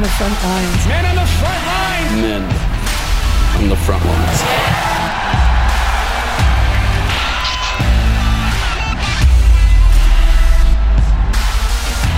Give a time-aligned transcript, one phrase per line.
[0.00, 0.86] on the front lines.
[0.88, 2.12] Men on the front lines.
[2.24, 2.42] Men
[3.60, 4.40] on the front lines.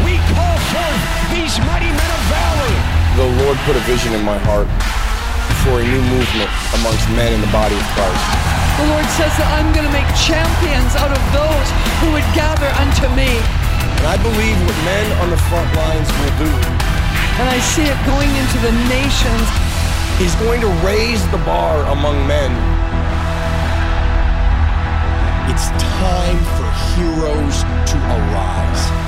[0.06, 1.02] We call forth
[1.34, 2.70] these mighty men of valor.
[3.18, 4.70] The Lord put a vision in my heart
[5.66, 8.22] for a new movement amongst men in the body of Christ.
[8.78, 11.68] The Lord says that I'm going to make champions out of those
[11.98, 13.42] who would gather unto me.
[13.98, 16.81] And I believe what men on the front lines will do
[17.40, 19.46] And I see it going into the nations.
[20.18, 22.52] He's going to raise the bar among men.
[25.50, 29.01] It's time for heroes to arise.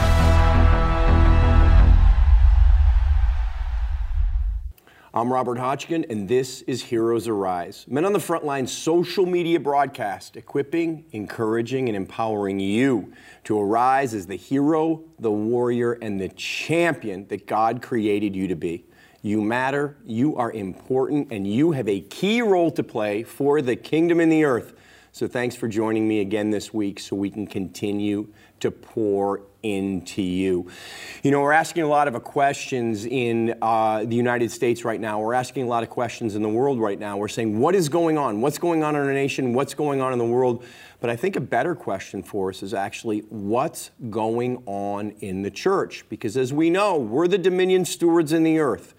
[5.16, 7.84] I'm Robert Hotchkin, and this is Heroes Arise.
[7.86, 13.12] Men on the Front Line social media broadcast, equipping, encouraging, and empowering you
[13.44, 18.56] to arise as the hero, the warrior, and the champion that God created you to
[18.56, 18.86] be.
[19.22, 23.76] You matter, you are important, and you have a key role to play for the
[23.76, 24.74] kingdom in the earth.
[25.12, 30.22] So thanks for joining me again this week so we can continue to pour into
[30.22, 30.70] you.
[31.22, 35.20] You know, we're asking a lot of questions in uh, the United States right now.
[35.20, 37.16] We're asking a lot of questions in the world right now.
[37.16, 38.40] We're saying, what is going on?
[38.40, 39.54] What's going on in our nation?
[39.54, 40.64] What's going on in the world?
[41.00, 45.50] But I think a better question for us is actually, what's going on in the
[45.50, 46.04] church?
[46.08, 48.94] Because as we know, we're the dominion stewards in the earth.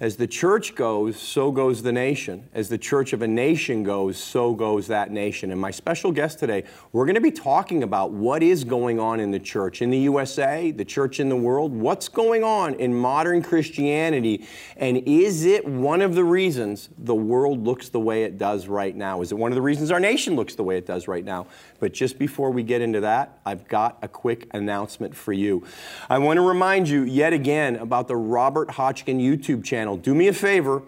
[0.00, 2.48] As the church goes, so goes the nation.
[2.52, 5.52] As the church of a nation goes, so goes that nation.
[5.52, 9.20] And my special guest today, we're going to be talking about what is going on
[9.20, 11.72] in the church in the USA, the church in the world.
[11.72, 14.46] What's going on in modern Christianity?
[14.76, 18.96] And is it one of the reasons the world looks the way it does right
[18.96, 19.22] now?
[19.22, 21.46] Is it one of the reasons our nation looks the way it does right now?
[21.84, 25.66] But just before we get into that, I've got a quick announcement for you.
[26.08, 29.98] I want to remind you yet again about the Robert Hotchkin YouTube channel.
[29.98, 30.80] Do me a favor.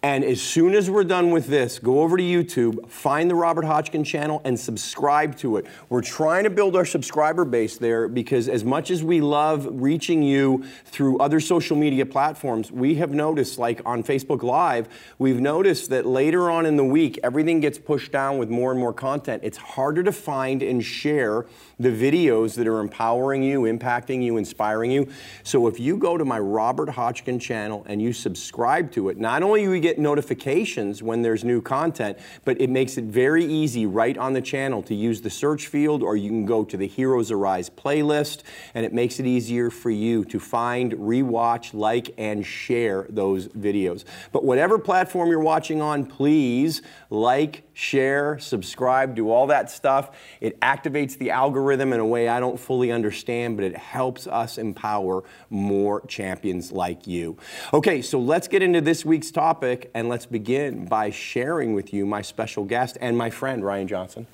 [0.00, 3.64] And as soon as we're done with this, go over to YouTube, find the Robert
[3.64, 5.66] Hotchkin channel, and subscribe to it.
[5.88, 10.22] We're trying to build our subscriber base there because, as much as we love reaching
[10.22, 14.88] you through other social media platforms, we have noticed, like on Facebook Live,
[15.18, 18.78] we've noticed that later on in the week, everything gets pushed down with more and
[18.78, 19.42] more content.
[19.44, 21.44] It's harder to find and share
[21.80, 25.08] the videos that are empowering you, impacting you, inspiring you.
[25.44, 29.42] So if you go to my Robert Hotchkin channel and you subscribe to it, not
[29.44, 33.86] only do you get notifications when there's new content, but it makes it very easy
[33.86, 36.88] right on the channel to use the search field or you can go to the
[36.88, 38.42] Heroes Arise playlist
[38.74, 44.04] and it makes it easier for you to find, rewatch, like, and share those videos.
[44.32, 50.10] But whatever platform you're watching on, please like, share, subscribe, do all that stuff.
[50.40, 54.58] It activates the algorithm in a way I don't fully understand, but it helps us
[54.58, 57.36] empower more champions like you.
[57.72, 62.06] Okay, so let's get into this week's topic and let's begin by sharing with you
[62.06, 64.26] my special guest and my friend, Ryan Johnson.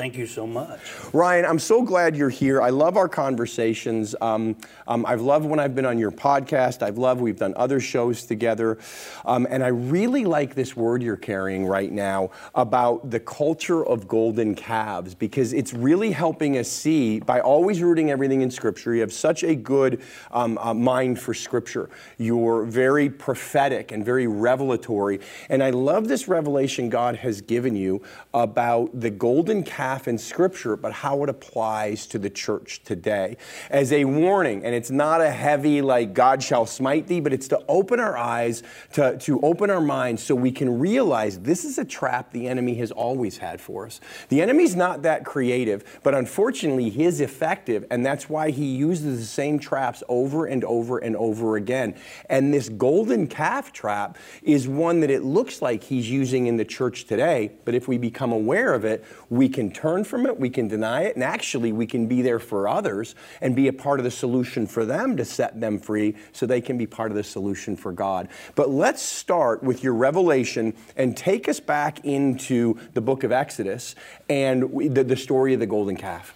[0.00, 0.80] Thank you so much.
[1.12, 2.62] Ryan, I'm so glad you're here.
[2.62, 4.14] I love our conversations.
[4.22, 4.56] Um,
[4.88, 6.82] um, I've loved when I've been on your podcast.
[6.82, 8.78] I've loved we've done other shows together.
[9.26, 14.08] Um, and I really like this word you're carrying right now about the culture of
[14.08, 18.94] golden calves because it's really helping us see by always rooting everything in Scripture.
[18.94, 20.00] You have such a good
[20.30, 21.90] um, uh, mind for Scripture.
[22.16, 25.20] You're very prophetic and very revelatory.
[25.50, 28.00] And I love this revelation God has given you
[28.32, 33.36] about the golden calf half in Scripture, but how it applies to the church today
[33.70, 34.64] as a warning.
[34.64, 38.16] And it's not a heavy, like, God shall smite thee, but it's to open our
[38.16, 38.62] eyes,
[38.92, 42.76] to, to open our minds so we can realize this is a trap the enemy
[42.76, 44.00] has always had for us.
[44.28, 49.18] The enemy's not that creative, but unfortunately, he is effective, and that's why he uses
[49.18, 51.96] the same traps over and over and over again.
[52.28, 56.64] And this golden calf trap is one that it looks like he's using in the
[56.64, 60.50] church today, but if we become aware of it, we can turn from it, we
[60.50, 64.00] can deny it, and actually we can be there for others and be a part
[64.00, 67.16] of the solution for them to set them free so they can be part of
[67.16, 68.28] the solution for God.
[68.54, 73.94] But let's start with your revelation and take us back into the book of Exodus
[74.28, 76.34] and the, the story of the golden calf.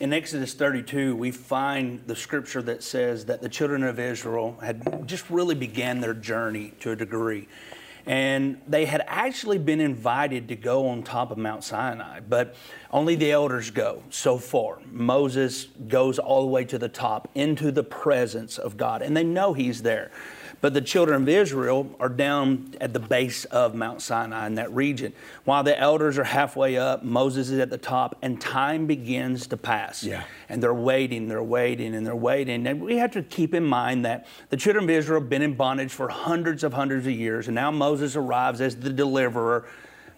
[0.00, 5.06] In Exodus 32, we find the scripture that says that the children of Israel had
[5.06, 7.48] just really began their journey to a degree.
[8.06, 12.54] And they had actually been invited to go on top of Mount Sinai, but
[12.90, 14.78] only the elders go so far.
[14.90, 19.24] Moses goes all the way to the top into the presence of God, and they
[19.24, 20.10] know he's there.
[20.60, 24.70] But the children of Israel are down at the base of Mount Sinai in that
[24.72, 25.14] region.
[25.44, 29.56] While the elders are halfway up, Moses is at the top, and time begins to
[29.56, 30.04] pass.
[30.04, 30.24] Yeah.
[30.50, 32.66] And they're waiting, they're waiting, and they're waiting.
[32.66, 35.54] And we have to keep in mind that the children of Israel have been in
[35.54, 39.66] bondage for hundreds of hundreds of years, and now Moses arrives as the deliverer,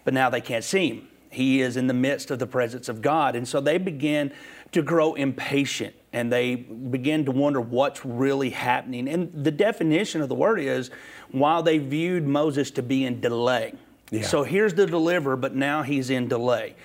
[0.03, 1.07] but now they can't see him.
[1.29, 3.35] He is in the midst of the presence of God.
[3.35, 4.31] And so they begin
[4.71, 9.09] to grow impatient and they begin to wonder what's really happening.
[9.09, 10.91] And the definition of the word is
[11.31, 13.73] while they viewed Moses to be in delay.
[14.11, 14.21] Yeah.
[14.21, 16.75] So here's the deliverer, but now he's in delay.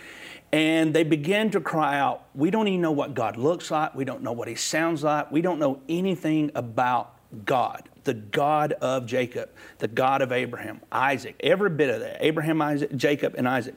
[0.50, 3.94] And they begin to cry out, We don't even know what God looks like.
[3.94, 5.30] We don't know what he sounds like.
[5.30, 7.14] We don't know anything about
[7.44, 12.62] God, the God of Jacob, the God of Abraham, Isaac, every bit of that Abraham,
[12.62, 13.74] Isaac, Jacob, and Isaac.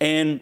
[0.00, 0.40] And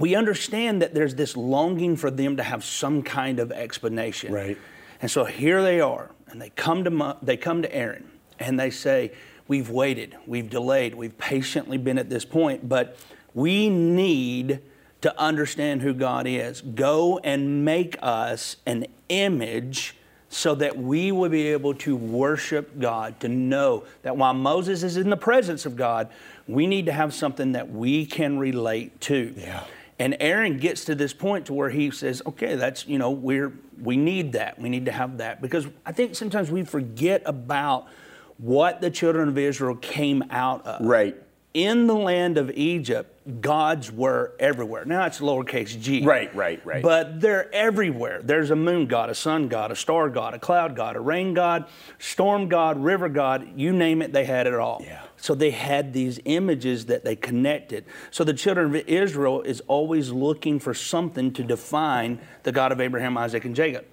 [0.00, 4.32] we understand that there's this longing for them to have some kind of explanation.
[4.32, 4.58] Right.
[5.02, 8.58] And so here they are, and they come to Mo- they come to Aaron, and
[8.58, 9.12] they say,
[9.46, 12.96] "We've waited, we've delayed, we've patiently been at this point, but
[13.34, 14.60] we need
[15.02, 16.60] to understand who God is.
[16.60, 19.96] Go and make us an image."
[20.32, 24.96] So that we will be able to worship God, to know that while Moses is
[24.96, 26.08] in the presence of God,
[26.46, 29.34] we need to have something that we can relate to.
[29.36, 29.64] Yeah.
[30.00, 33.52] And Aaron gets to this point to where he says, "Okay, that's you know we're
[33.80, 34.58] we need that.
[34.58, 37.86] We need to have that because I think sometimes we forget about
[38.38, 40.84] what the children of Israel came out of.
[40.84, 41.16] Right.
[41.52, 44.84] In the land of Egypt, gods were everywhere.
[44.84, 46.04] Now it's lowercase g.
[46.04, 46.82] Right, right, right.
[46.82, 48.22] But they're everywhere.
[48.22, 51.34] There's a moon god, a sun god, a star god, a cloud god, a rain
[51.34, 51.66] god,
[51.98, 54.80] storm god, river god, you name it, they had it all.
[54.84, 55.02] Yeah.
[55.20, 57.84] So they had these images that they connected.
[58.10, 62.80] So the children of Israel is always looking for something to define the God of
[62.80, 63.84] Abraham, Isaac, and Jacob.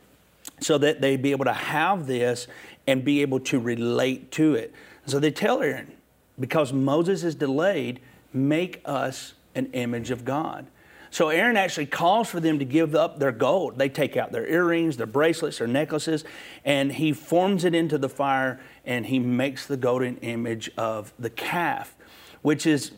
[0.62, 2.47] So that they'd be able to have this
[2.88, 4.74] and be able to relate to it.
[5.06, 5.91] So they tell Aaron,
[6.39, 8.00] because Moses is delayed,
[8.33, 10.68] make us an image of God.
[11.09, 13.77] So Aaron actually calls for them to give up their gold.
[13.77, 16.25] They take out their earrings, their bracelets, their necklaces,
[16.65, 21.30] and he forms it into the fire and he makes the golden image of the
[21.30, 21.95] calf,
[22.42, 22.94] which is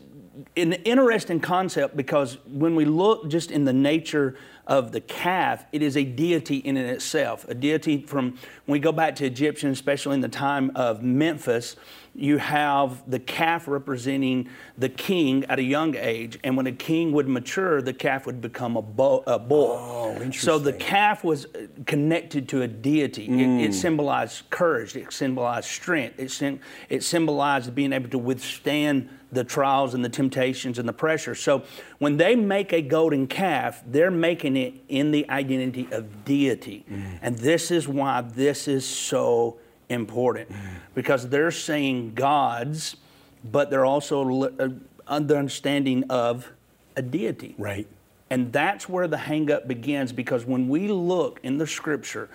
[0.56, 4.38] an interesting concept because when we look just in the nature
[4.68, 7.46] of the calf, it is a deity in itself.
[7.50, 11.76] A deity from when we go back to Egyptian, especially in the time of Memphis,
[12.16, 17.12] you have the calf representing the king at a young age, and when a king
[17.12, 19.78] would mature, the calf would become a, bo- a bull.
[19.80, 20.34] Oh, interesting.
[20.40, 23.26] So the calf was uh, connected to a deity.
[23.26, 24.96] It, it symbolized courage.
[24.96, 26.20] It symbolized strength.
[26.20, 26.60] It, sym-
[26.90, 31.36] it symbolized being able to withstand the trials and the temptations and the pressure.
[31.36, 31.64] So
[32.00, 36.84] when they make a golden calf, they're making it in the identity of deity.
[37.22, 39.60] And this is why this is so
[39.90, 40.52] important
[40.96, 42.96] because they're saying gods,
[43.44, 44.70] but they're also uh,
[45.08, 46.52] understanding of
[46.96, 47.56] a deity.
[47.58, 47.88] Right.
[48.30, 52.30] And that's where the hangup begins because when we look in the scripture,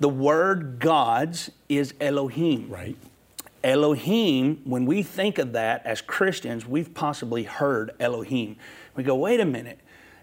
[0.00, 2.68] the word gods is Elohim.
[2.68, 2.96] Right.
[3.62, 8.56] Elohim, when we think of that as Christians, we've possibly heard Elohim.
[8.96, 9.78] We go, wait a minute.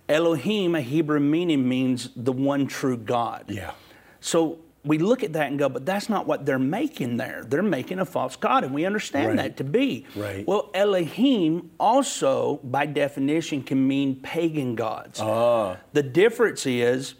[0.09, 3.45] Elohim, a Hebrew meaning, means the one true God.
[3.47, 3.71] Yeah.
[4.19, 7.43] So we look at that and go, but that's not what they're making there.
[7.47, 9.37] They're making a false God, and we understand Right.
[9.37, 10.05] that to be.
[10.15, 10.47] Right.
[10.47, 15.19] Well, Elohim also, by definition, can mean pagan gods.
[15.21, 15.77] Ah.
[15.93, 17.15] The difference is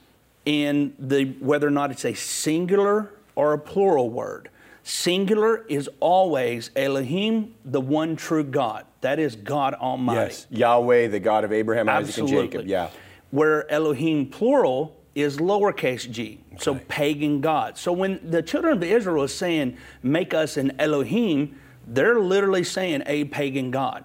[0.46, 4.50] in the whether or not it's a singular or a plural word.
[4.84, 8.86] Singular is always Elohim, the one true God.
[9.01, 10.20] That is God Almighty.
[10.32, 10.48] Yes.
[10.50, 12.66] Yahweh, the God of Abraham, Isaac, and Jacob.
[12.68, 12.89] Yeah.
[13.32, 17.78] Where Elohim plural is lowercase g, so pagan God.
[17.78, 23.04] So when the children of Israel is saying, make us an Elohim, they're literally saying
[23.06, 24.04] a pagan God.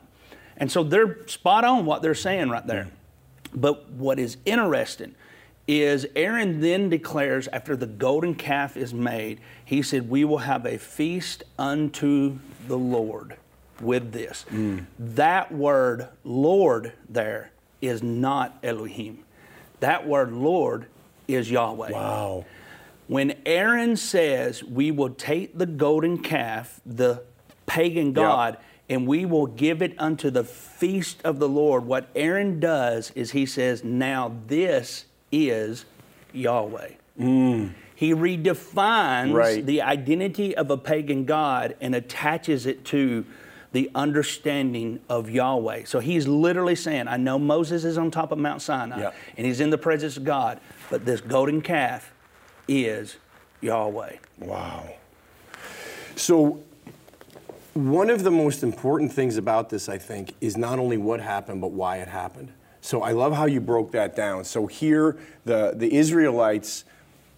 [0.56, 2.88] And so they're spot on what they're saying right there.
[3.54, 5.14] But what is interesting
[5.66, 10.66] is Aaron then declares after the golden calf is made, he said, We will have
[10.66, 13.37] a feast unto the Lord
[13.80, 14.44] with this.
[14.50, 14.87] Mm.
[14.99, 19.25] That word Lord there is not Elohim.
[19.80, 20.87] That word Lord
[21.28, 21.90] is Yahweh.
[21.90, 22.45] Wow.
[23.07, 27.23] When Aaron says, We will take the golden calf, the
[27.66, 32.61] pagan god, and we will give it unto the feast of the Lord, what Aaron
[32.61, 35.85] does is he says, Now this is
[36.33, 36.90] Yahweh.
[37.19, 37.73] Mm.
[37.95, 39.64] He redefines Right.
[39.64, 43.25] the identity of a pagan god and attaches it to
[43.73, 45.85] the understanding of Yahweh.
[45.85, 49.11] So he's literally saying, I know Moses is on top of Mount Sinai Yeah.
[49.37, 52.12] and he's in the presence of God, but this golden calf
[52.68, 53.16] is
[53.60, 54.16] Yahweh.
[54.38, 54.94] Wow.
[56.16, 56.62] So,
[57.74, 61.60] one of the most important things about this, I think, is not only what happened,
[61.60, 62.52] but why it happened.
[62.80, 64.44] So, I love how you broke that down.
[64.44, 66.84] So, here, the, the Israelites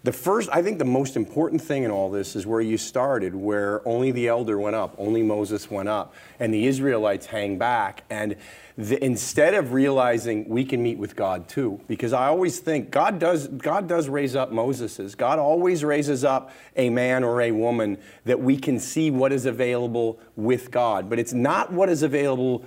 [0.07, 3.35] the first, I think the most important thing in all this is where you started,
[3.35, 8.05] where only the elder went up, only Moses went up, and the Israelites hang back.
[8.09, 8.37] And
[8.79, 13.19] the, instead of realizing we can meet with God too, because I always think God
[13.19, 15.17] does, God does raise up Moses's.
[15.17, 19.45] God always raises up a man or a woman that we can see what is
[19.45, 21.11] available with God.
[21.11, 22.65] But it's not what is available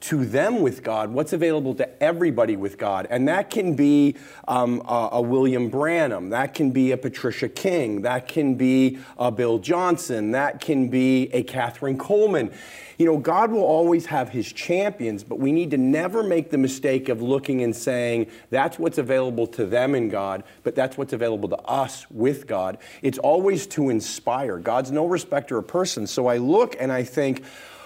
[0.00, 3.08] to them with God, what's available to everybody with God.
[3.10, 4.14] And that can be
[4.46, 9.32] um, a, a, William Branham, that can be a Patricia King, that can be a
[9.32, 12.54] Bill Johnson, that can be a Kathryn Kuhlman.
[12.96, 16.58] You know, God will always have his champions, but we need to never make the
[16.58, 21.12] mistake of looking and saying, that's what's available to them in God, but that's what's
[21.12, 22.78] available to us with God.
[23.02, 24.58] It's always to inspire.
[24.58, 26.10] God's no respecter of persons.
[26.10, 27.44] So I look and I think,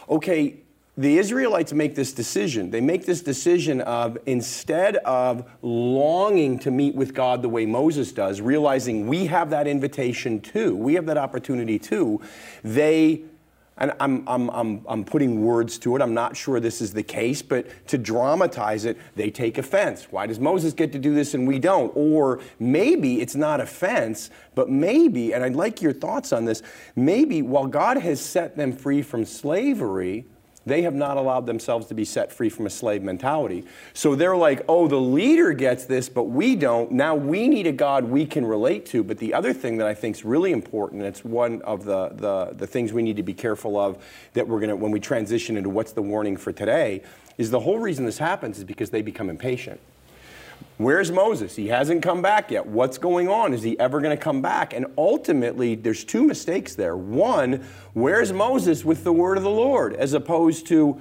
[0.09, 0.62] okay,
[0.97, 2.71] the Israelites make this decision.
[2.71, 8.13] They make this decision of instead of longing to meet with God the way Moses
[8.13, 12.21] does, realizing we have that invitation too, we have that opportunity too,
[12.63, 13.23] they
[13.79, 16.03] and I'm, I'm, I'm, I'm putting words to it.
[16.03, 20.09] I'm not sure this is the case, but to dramatize it, they take offense.
[20.11, 21.91] Why does Moses get to do this and we don't?
[21.97, 26.63] Or maybe it's not offense, but maybe, and I'd like your thoughts on this,
[26.95, 30.27] maybe while God has set them free from slavery,
[30.67, 33.65] they have not allowed themselves to be set free from a slave mentality.
[33.95, 36.93] So they're like, oh, the leader gets this, but we don't.
[36.93, 39.03] Now we need a God we can relate to.
[39.03, 42.11] But the other thing that I think is really important, and it's one of the,
[42.11, 44.03] the, the things we need to be careful of
[44.35, 47.03] that we're going to, when we transition into what's the warning for today,
[47.39, 49.81] is the whole reason this happens is because they become impatient.
[50.83, 51.55] Where's Moses?
[51.55, 52.67] He hasn't come back yet.
[52.67, 53.55] What's going on?
[53.55, 54.73] Is he ever going to come back?
[54.73, 56.97] And ultimately, there's two mistakes there.
[56.97, 59.95] One, where's Moses with the word of the Lord?
[59.95, 61.01] As opposed to,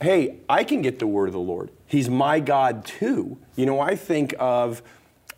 [0.00, 1.70] hey, I can get the word of the Lord.
[1.86, 3.38] He's my God too.
[3.56, 4.82] You know, I think of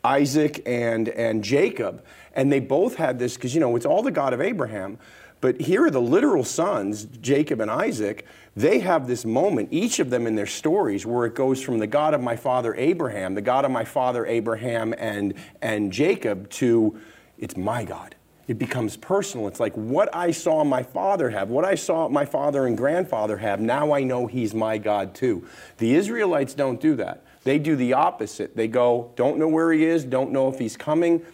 [0.05, 4.11] Isaac and, and Jacob, and they both had this, because, you know, it's all the
[4.11, 4.99] God of Abraham.
[5.43, 8.27] But here are the literal sons, Jacob and Isaac.
[8.55, 11.87] They have this moment, each of them in their stories, where it goes from the
[11.89, 16.97] God of my father Abraham, the God of my father Abraham and, and Jacob, to
[17.39, 18.15] it's my God.
[18.47, 19.49] It becomes personal.
[19.49, 23.37] It's like what I saw my father have, what I saw my father and grandfather
[23.39, 25.45] have, now I know he's my God too.
[25.79, 27.25] The Israelites don't do that.
[27.43, 28.55] They do the opposite.
[28.55, 31.27] They go, don't know where he is, don't know if he's coming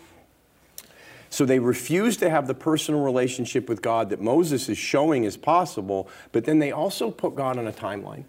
[1.31, 5.37] so they refuse to have the personal relationship with God that Moses is showing is
[5.37, 8.25] possible, but then they also put God on a timeline.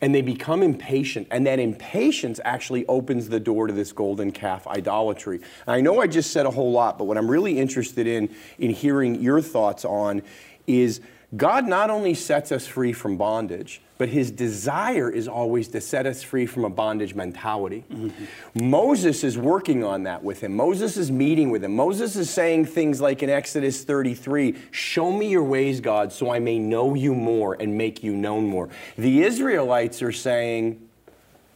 [0.00, 4.66] And they become impatient, and that impatience actually opens the door to this golden calf
[4.66, 5.36] idolatry.
[5.66, 8.34] And I know I just said a whole lot, but what I'm really interested in
[8.58, 10.22] in hearing your thoughts on
[10.66, 11.00] is
[11.34, 16.06] God not only sets us free from bondage, but his desire is always to set
[16.06, 17.84] us free from a bondage mentality.
[17.90, 18.70] Mm-hmm.
[18.70, 20.54] Moses is working on that with him.
[20.54, 21.74] Moses is meeting with him.
[21.74, 26.38] Moses is saying things like in Exodus 33 Show me your ways, God, so I
[26.38, 28.68] may know you more and make you known more.
[28.98, 30.86] The Israelites are saying,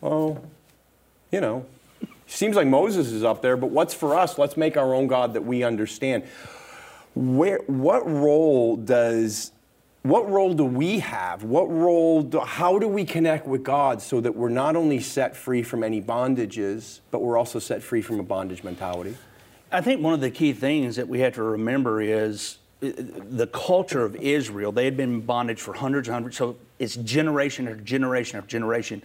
[0.02, 0.40] Oh,
[1.30, 1.66] you know,
[2.26, 4.38] seems like Moses is up there, but what's for us?
[4.38, 6.24] Let's make our own God that we understand.
[7.14, 9.52] Where, what role does
[10.02, 11.42] what role do we have?
[11.42, 15.36] What role, do, how do we connect with God so that we're not only set
[15.36, 19.16] free from any bondages, but we're also set free from a bondage mentality?
[19.70, 23.46] I think one of the key things that we have to remember is uh, the
[23.46, 24.72] culture of Israel.
[24.72, 28.48] They had been in bondage for hundreds and hundreds, so it's generation after generation after
[28.48, 29.02] generation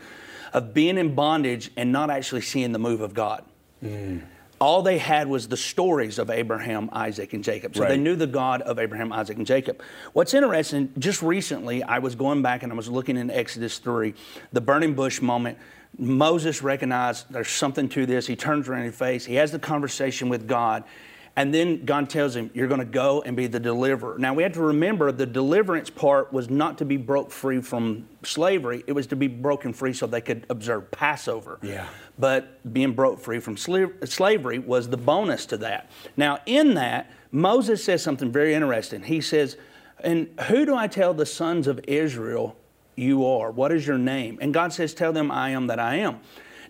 [0.54, 3.44] of being in bondage and not actually seeing the move of God.
[3.84, 4.22] Mm
[4.66, 7.76] all they had was the stories of Abraham, Isaac, and Jacob.
[7.76, 7.90] So right.
[7.90, 9.80] they knew the God of Abraham, Isaac, and Jacob.
[10.14, 14.16] What's interesting, just recently, I was going back and I was looking in Exodus 3,
[14.54, 15.60] the burning bush moment.
[16.00, 18.26] Moses recognized there's something to this.
[18.26, 19.24] He turns around his face.
[19.24, 20.84] He has the conversation with God.
[21.38, 24.18] And then God tells him, You're going to go and be the deliverer.
[24.18, 28.08] Now, we have to remember the deliverance part was not to be broke free from
[28.24, 31.60] slavery, it was to be broken free so they could observe Passover.
[31.62, 31.88] Yeah.
[32.18, 35.92] But being broke free from slavery was the bonus to that.
[36.15, 39.04] Now, in that, Moses says something very interesting.
[39.04, 39.58] He says,
[40.00, 42.56] And who do I tell the sons of Israel
[42.96, 43.51] you are?
[43.51, 44.38] What is your name?
[44.39, 46.22] And God says, Tell them I am that I am.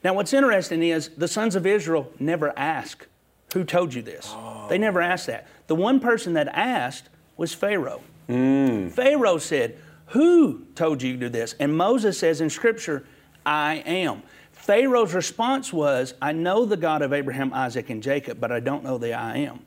[0.03, 3.07] Now, what's interesting is the sons of Israel never ask
[3.55, 4.33] who told you this?
[4.35, 4.67] Oh.
[4.67, 5.47] They never asked that.
[5.67, 7.07] The one person that asked
[7.37, 8.01] was Pharaoh.
[8.27, 8.91] Mm.
[8.91, 11.55] Pharaoh said, Who told you to do this?
[11.57, 13.05] And Moses says in Scripture,
[13.45, 14.23] I am.
[14.51, 18.83] Pharaoh's response was, I know the God of Abraham, Isaac, and Jacob, but I don't
[18.83, 19.61] know the I am.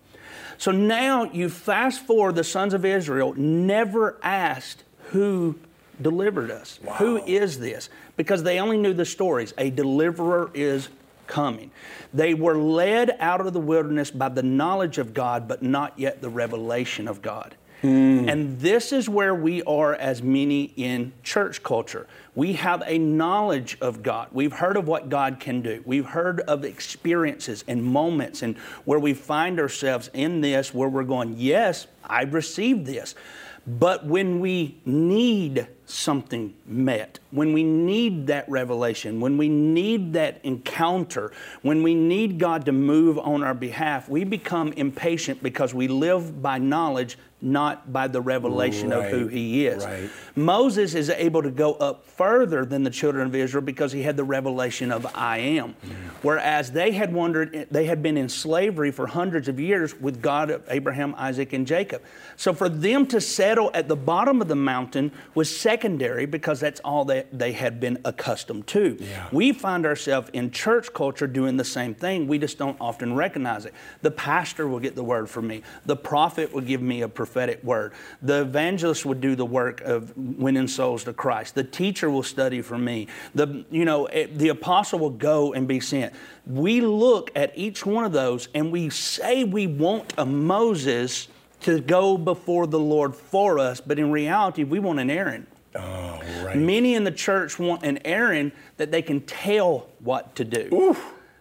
[0.59, 5.59] So now you fast forward, the sons of Israel never asked who
[6.03, 6.79] delivered us.
[6.99, 7.89] Who is this?
[8.19, 9.55] Because they only knew the stories.
[9.57, 10.91] A deliverer is
[11.29, 11.71] coming.
[12.13, 16.21] They were led out of the wilderness by the knowledge of God, but not yet
[16.21, 17.55] the revelation of God.
[17.83, 18.29] Hmm.
[18.29, 22.09] And this is where we are as many in church culture.
[22.35, 24.29] We have a knowledge of God.
[24.33, 25.83] We've heard of what God can do.
[25.87, 31.05] We've heard of experiences and moments and where we find ourselves in this where we're
[31.05, 33.15] going, yes, I've received this.
[33.69, 40.41] But when we need something met, when we need that revelation, when we need that
[40.43, 45.87] encounter, when we need God to move on our behalf, we become impatient because we
[45.87, 49.85] live by knowledge, not by the revelation of who He is.
[49.85, 50.11] right.
[50.35, 54.17] Moses is able to go up further than the children of Israel because he had
[54.17, 55.75] the revelation of I am.
[56.23, 60.51] Whereas they had wandered, they had been in slavery for hundreds of years with God
[60.51, 62.03] of Abraham, Isaac, and Jacob.
[62.37, 66.81] So for them to settle at the bottom of the mountain was secondary because that's
[66.81, 68.97] all that they had been accustomed to.
[69.01, 69.29] Yeah.
[69.33, 72.27] We find ourselves in church culture doing the same thing.
[72.27, 73.75] We just don't often recognize it.
[74.03, 75.63] The pastor will get the word from me.
[75.87, 77.28] The prophet will give me a prophetic
[77.65, 77.93] word.
[78.23, 81.55] The evangelist would do the work of winning souls to Christ.
[81.55, 83.09] The teacher will study for me.
[83.35, 86.13] The you know eh, the apostle will go and be sent.
[86.47, 91.29] We look at each one of those and we say we want a Moses
[91.61, 95.47] to go before the Lord for us, but in reality we want an Aaron.
[95.75, 96.57] Oh, right.
[96.57, 100.97] Many in the church want an Aaron that they can tell what to do.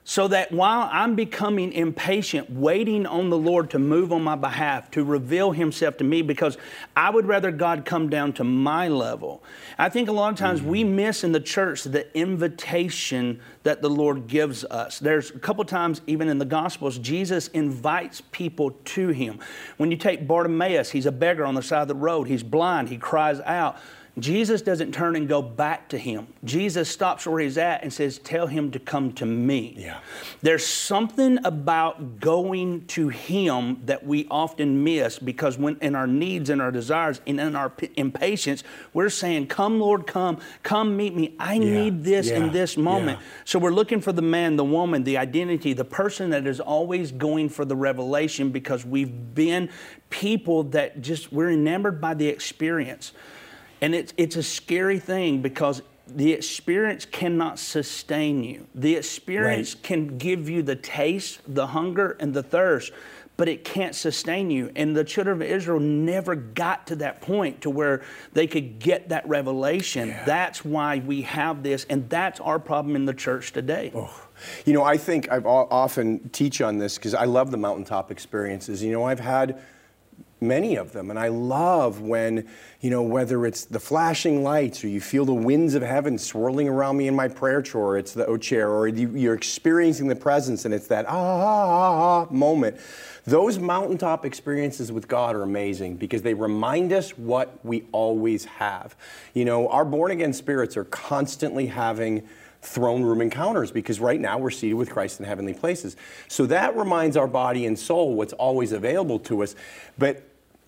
[0.09, 4.89] So that while I'm becoming impatient, waiting on the Lord to move on my behalf,
[4.91, 6.57] to reveal Himself to me, because
[6.95, 9.43] I would rather God come down to my level.
[9.77, 10.95] I think a lot of times we mm-hmm.
[10.95, 14.97] miss in the church the invitation that the Lord gives us.
[14.97, 19.39] There's a couple times, even in the Gospels, Jesus invites people to Him.
[19.75, 22.87] When you take Bartimaeus, he's a beggar on the side of the road, he's blind,
[22.87, 23.77] he cries out.
[24.19, 26.27] Jesus doesn't turn and go back to him.
[26.43, 29.75] Jesus stops where he's at and says, Tell him to come to me.
[29.77, 29.99] Yeah.
[30.41, 36.49] There's something about going to him that we often miss because when in our needs
[36.49, 41.15] and our desires and in our p- impatience, we're saying, Come, Lord, come, come meet
[41.15, 41.35] me.
[41.39, 43.19] I need this yeah, in this moment.
[43.19, 43.27] yeah.
[43.45, 47.11] So we're looking for the man, the woman, the identity, the person that is always
[47.11, 49.69] going for the revelation because we've been
[50.09, 53.11] people that just, we're enamored by the experience.
[53.81, 58.65] And it's, it's a scary thing because the experience cannot sustain you.
[58.73, 59.83] The experience Right.
[59.83, 62.91] can give you the taste, the hunger, and the thirst,
[63.35, 64.71] but it can't sustain you.
[64.75, 68.01] And the children of Israel never got to that point to where
[68.33, 70.15] they could get that revelation.
[70.25, 73.91] That's why we have this, and that's our problem in the church today.
[73.93, 74.09] Oh.
[74.65, 78.81] You know, I think I've often teach on this because I love the mountaintop experiences.
[78.81, 79.61] You know, I've had
[80.39, 82.47] many of them, and I love when,
[82.81, 86.69] you know, whether it's the flashing lights or you feel the winds of heaven swirling
[86.69, 90.15] around me in my prayer chair, it's the o chair, or you, you're experiencing the
[90.15, 92.77] presence and it's that ah, ah, ah, ah moment.
[93.25, 98.95] Those mountaintop experiences with God are amazing because they remind us what we always have.
[99.33, 102.27] You know, our born again spirits are constantly having
[102.61, 105.95] throne room encounters because right now we're seated with Christ in heavenly places.
[106.27, 109.55] So that reminds our body and soul what's always available to us.
[109.97, 110.23] But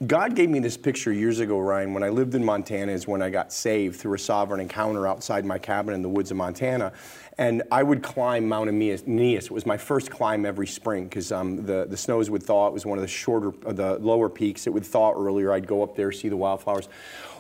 [0.08, 3.22] God gave me this picture years ago, Ryan, when I lived in Montana, is when
[3.22, 6.94] I got saved through a sovereign encounter outside my cabin in the woods of Montana.
[7.38, 9.46] And I would climb Mount Aeneas.
[9.46, 12.68] It was my first climb every spring because um, the, the snows would thaw.
[12.68, 14.68] It was one of the shorter, uh, the lower peaks.
[14.68, 15.52] It would thaw earlier.
[15.52, 16.88] I'd go up there, see the wildflowers.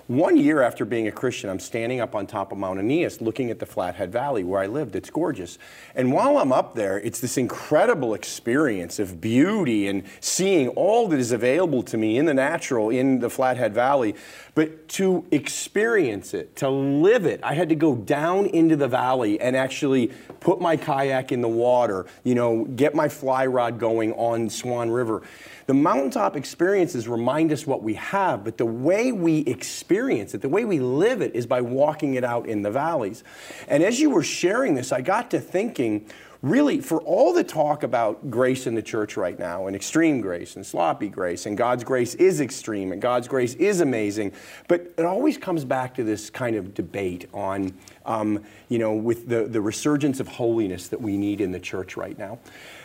[0.09, 3.51] One year after being a Christian, I'm standing up on top of Mount Aeneas looking
[3.51, 4.95] at the Flathead Valley where I lived.
[4.95, 5.59] It's gorgeous.
[5.93, 11.19] And while I'm up there, it's this incredible experience of beauty and seeing all that
[11.19, 14.15] is available to me in the natural in the Flathead Valley.
[14.55, 19.39] But to experience it, to live it, I had to go down into the valley
[19.39, 24.13] and actually put my kayak in the water, you know, get my fly rod going
[24.13, 25.21] on Swan River.
[25.67, 30.49] The mountaintop experiences remind us what we have, but the way we experience it, the
[30.49, 33.23] way we live it, is by walking it out in the valleys.
[33.67, 36.07] And as you were sharing this, I got to thinking
[36.41, 40.55] really, for all the talk about grace in the church right now, and extreme grace
[40.55, 44.31] and sloppy grace, and God's grace is extreme and God's grace is amazing,
[44.67, 47.73] but it always comes back to this kind of debate on,
[48.09, 51.95] um, you know, with the, the resurgence of holiness that we need in the church
[51.95, 52.39] right now.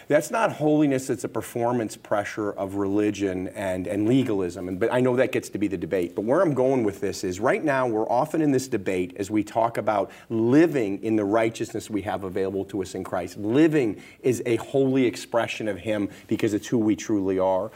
[0.06, 4.68] That's not holiness, it's a performance pressure of religion and, and legalism.
[4.68, 6.14] And, but I know that gets to be the debate.
[6.14, 9.30] But where I'm going with this is right now we're often in this debate as
[9.30, 13.38] we talk about living in the righteousness we have available to us in Christ.
[13.38, 17.70] Living is a holy expression of Him because it's who we truly are.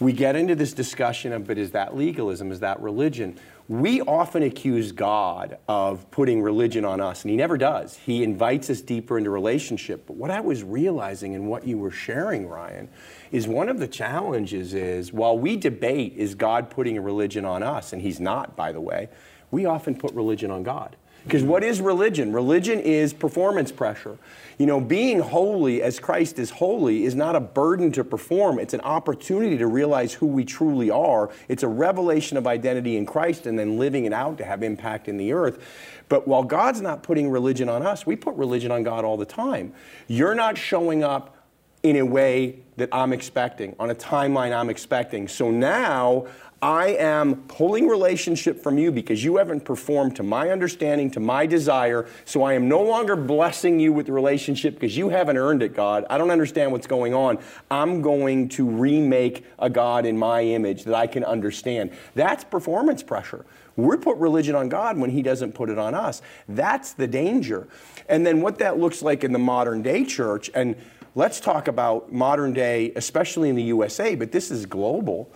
[0.00, 2.50] we get into this discussion of, but is that legalism?
[2.50, 3.38] Is that religion?
[3.68, 7.98] We often accuse God of putting religion on us, and He never does.
[7.98, 10.06] He invites us deeper into relationship.
[10.06, 12.88] But what I was realizing and what you were sharing, Ryan,
[13.30, 17.62] is one of the challenges is while we debate, is God putting a religion on
[17.62, 17.92] us?
[17.92, 19.10] And He's not, by the way,
[19.50, 20.96] we often put religion on God.
[21.28, 22.32] Because what is religion?
[22.32, 24.16] Religion is performance pressure.
[24.56, 28.58] You know, being holy as Christ is holy is not a burden to perform.
[28.58, 31.30] It's an opportunity to realize who we truly are.
[31.48, 35.06] It's a revelation of identity in Christ and then living it out to have impact
[35.06, 35.62] in the earth.
[36.08, 39.26] But while God's not putting religion on us, we put religion on God all the
[39.26, 39.74] time.
[40.06, 41.36] You're not showing up
[41.82, 45.28] in a way that I'm expecting, on a timeline I'm expecting.
[45.28, 46.26] So now
[46.60, 51.46] I am pulling relationship from you because you haven't performed to my understanding, to my
[51.46, 52.06] desire.
[52.24, 56.04] So I am no longer blessing you with relationship because you haven't earned it, God.
[56.10, 57.38] I don't understand what's going on.
[57.70, 61.92] I'm going to remake a God in my image that I can understand.
[62.16, 63.46] That's performance pressure.
[63.76, 66.22] We put religion on God when He doesn't put it on us.
[66.48, 67.68] That's the danger.
[68.08, 70.74] And then what that looks like in the modern day church, and
[71.14, 75.30] let's talk about modern day, especially in the USA, but this is global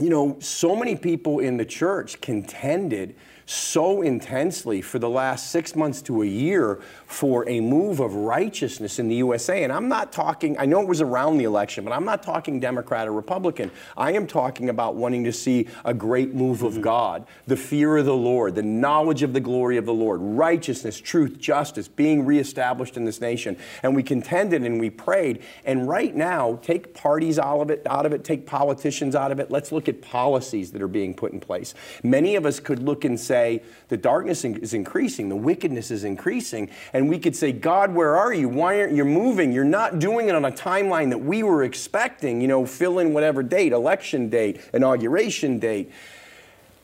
[0.00, 3.14] you know, so many people in the church contended
[3.46, 8.98] so intensely for the last six months to a year for a move of righteousness
[8.98, 9.62] in the USA.
[9.62, 12.58] And I'm not talking, I know it was around the election, but I'm not talking
[12.58, 13.70] Democrat or Republican.
[13.96, 16.82] I am talking about wanting to see a great move of mm-hmm.
[16.82, 21.00] God, the fear of the Lord, the knowledge of the glory of the Lord, righteousness,
[21.00, 23.56] truth, justice being reestablished in this nation.
[23.84, 25.40] And we contended and we prayed.
[25.64, 29.38] And right now, take parties out of it, out of it, take politicians out of
[29.38, 29.52] it.
[29.52, 31.74] Let's look at policies that are being put in place.
[32.02, 36.04] Many of us could look and say, say the darkness is increasing, the wickedness is
[36.04, 38.48] increasing, and we could say, God, where are you?
[38.48, 39.52] Why aren't you moving?
[39.52, 43.12] You're not doing it on a timeline that we were expecting, you know, fill in
[43.12, 45.92] whatever date, election date, inauguration date.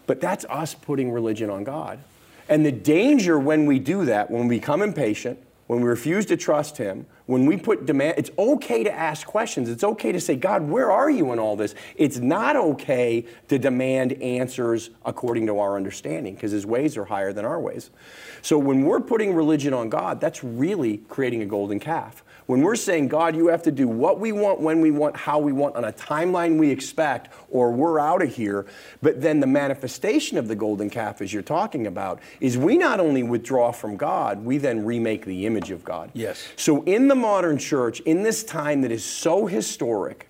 [0.06, 1.98] But that's us putting religion on God.
[2.48, 5.38] And the danger when we do that, when we become impatient,
[5.68, 9.68] when we refuse to trust Him, when we put demand, it's okay to ask questions.
[9.68, 11.74] It's okay to say, God, where are you in all this?
[11.96, 17.32] It's not okay to demand answers according to our understanding because His ways are higher
[17.32, 17.90] than our ways.
[18.42, 22.24] So when we're putting religion on God, that's really creating a golden calf.
[22.46, 25.38] When we're saying, God, you have to do what we want, when we want, how
[25.38, 28.66] we want, on a timeline we expect, or we're out of here.
[29.00, 33.00] But then the manifestation of the golden calf, as you're talking about, is we not
[33.00, 36.10] only withdraw from God, we then remake the image of God.
[36.14, 36.46] Yes.
[36.56, 40.28] So in the modern church, in this time that is so historic,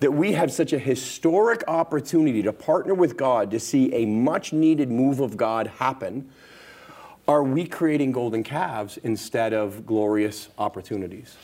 [0.00, 4.52] that we have such a historic opportunity to partner with God to see a much
[4.52, 6.30] needed move of God happen
[7.26, 11.36] are we creating golden calves instead of glorious opportunities?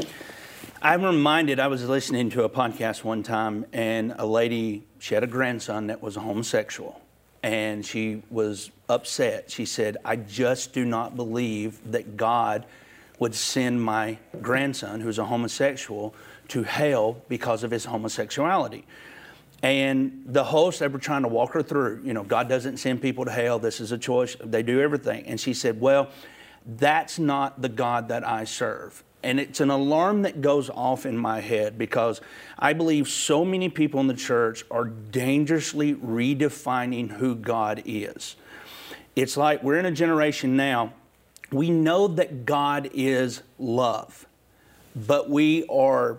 [0.82, 5.24] I'm reminded, I was listening to a podcast one time, and a lady, she had
[5.24, 7.00] a grandson that was homosexual,
[7.42, 9.50] and she was upset.
[9.50, 12.66] She said, I just do not believe that God
[13.18, 16.14] would send my grandson, who's a homosexual,
[16.48, 18.86] to hell because of his homosexuality.
[19.62, 23.03] And the host, they were trying to walk her through, you know, God doesn't send
[23.03, 23.59] people to hell.
[23.59, 24.37] This is a choice.
[24.42, 25.27] They do everything.
[25.27, 26.09] And she said, Well,
[26.64, 29.03] that's not the God that I serve.
[29.23, 32.23] And it's an alarm that goes off in my head because
[32.59, 38.37] I believe so many people in the church are dangerously redefining who God is.
[39.14, 40.94] It's like we're in a generation now,
[41.53, 44.27] we know that God is love,
[44.96, 46.16] but we are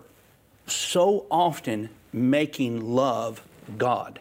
[0.68, 3.44] so often making love
[3.78, 4.20] God.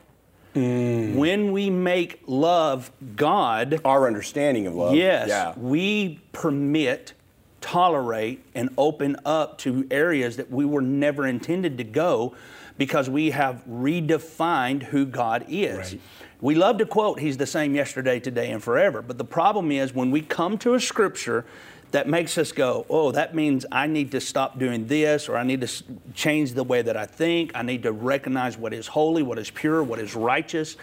[0.54, 1.14] Mm.
[1.14, 5.54] When we make love God, our understanding of love, yes, yeah.
[5.56, 7.12] we permit,
[7.60, 12.34] tolerate, and open up to areas that we were never intended to go
[12.78, 15.92] because we have redefined who God is.
[15.92, 16.00] Right.
[16.40, 19.02] We love to quote, He's the same yesterday, today, and forever.
[19.02, 21.44] But the problem is when we come to a scripture
[21.90, 25.42] that makes us go, oh, that means I need to stop doing this, or I
[25.42, 27.52] need to change the way that I think.
[27.54, 30.76] I need to recognize what is holy, what is pure, what is righteous.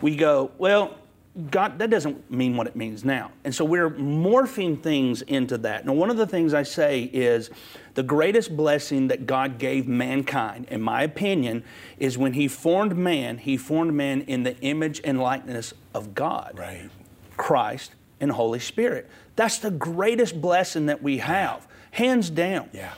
[0.00, 0.96] We go, well,
[1.50, 3.30] God, that doesn't mean what it means now.
[3.44, 5.86] And so we're morphing things into that.
[5.86, 7.50] Now, one of the things I say is
[7.94, 11.62] the greatest blessing that God gave mankind, in my opinion,
[11.98, 16.58] is when He formed man, He formed man in the image and likeness of God,
[16.58, 16.90] right.
[17.36, 19.08] Christ, and Holy Spirit.
[19.36, 22.68] That's the greatest blessing that we have, hands down.
[22.72, 22.92] Yeah.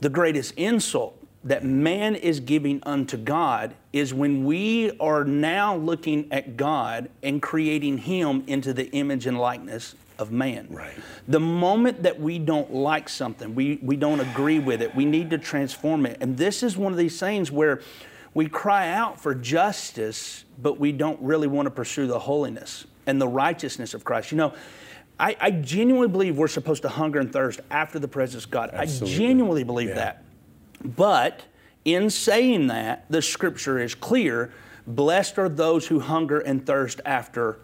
[0.00, 6.28] The greatest insult that man is giving unto God is when we are now looking
[6.30, 10.68] at God and creating Him into the image and likeness of man.
[10.70, 10.94] Right.
[11.26, 15.30] The moment that we don't like something, we, we don't agree with it, we need
[15.30, 16.18] to transform it.
[16.20, 17.80] And this is one of these things where
[18.34, 23.20] we cry out for justice, but we don't really want to pursue the holiness and
[23.20, 24.30] the righteousness of Christ.
[24.32, 24.54] You know,
[25.18, 28.70] I, I genuinely believe we're supposed to hunger and thirst after the presence of God.
[28.72, 29.14] Absolutely.
[29.14, 29.94] I genuinely believe Yeah.
[29.94, 30.24] that.
[30.84, 31.42] But
[31.84, 34.52] in saying that, the scripture is clear
[34.86, 37.58] blessed are those who hunger and thirst after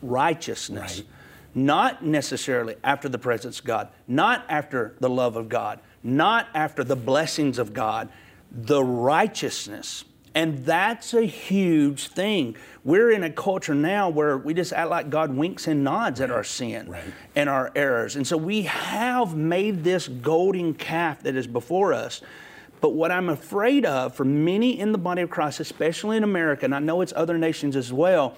[0.00, 0.98] righteousness.
[0.98, 1.08] Right.
[1.54, 6.82] Not necessarily after the presence of God, not after the love of God, not after
[6.82, 8.08] the blessings of God,
[8.50, 10.04] the righteousness.
[10.34, 12.56] And that's a huge thing.
[12.84, 16.30] We're in a culture now where we just act like God winks and nods at
[16.30, 17.04] our sin Right.
[17.36, 18.16] and our errors.
[18.16, 22.22] And so we have made this golden calf that is before us.
[22.80, 26.64] But what I'm afraid of for many in the body of Christ, especially in America,
[26.64, 28.34] and I know it's other nations as well,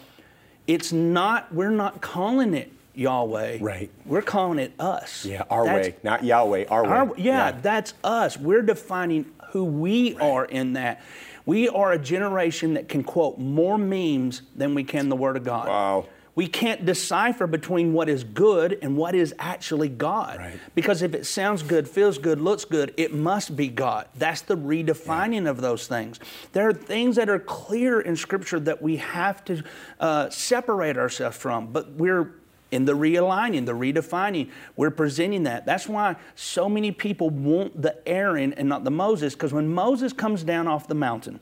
[0.66, 3.58] it's not, we're not calling it Yahweh.
[3.60, 3.90] Right.
[4.04, 5.24] We're calling it us.
[5.24, 6.88] Yeah, our That's- way, not Yahweh, our way.
[6.90, 8.36] our, yeah, that's us.
[8.36, 11.00] We're defining who we are in that.
[11.46, 15.44] We are a generation that can quote more memes than we can the Word of
[15.44, 15.68] God.
[15.68, 16.06] Wow.
[16.36, 20.38] We can't decipher between what is good and what is actually God.
[20.38, 20.58] Right.
[20.74, 24.08] Because if it sounds good, feels good, looks good, it must be God.
[24.16, 26.18] That's the redefining of those things.
[26.52, 29.62] There are things that are clear in Scripture that we have to
[30.00, 32.32] uh, separate ourselves from, but we're
[32.74, 35.64] in the realigning, the redefining, we're presenting that.
[35.64, 40.12] That's why so many people want the Aaron and not the Moses, because when Moses
[40.12, 41.40] comes down off the mountain,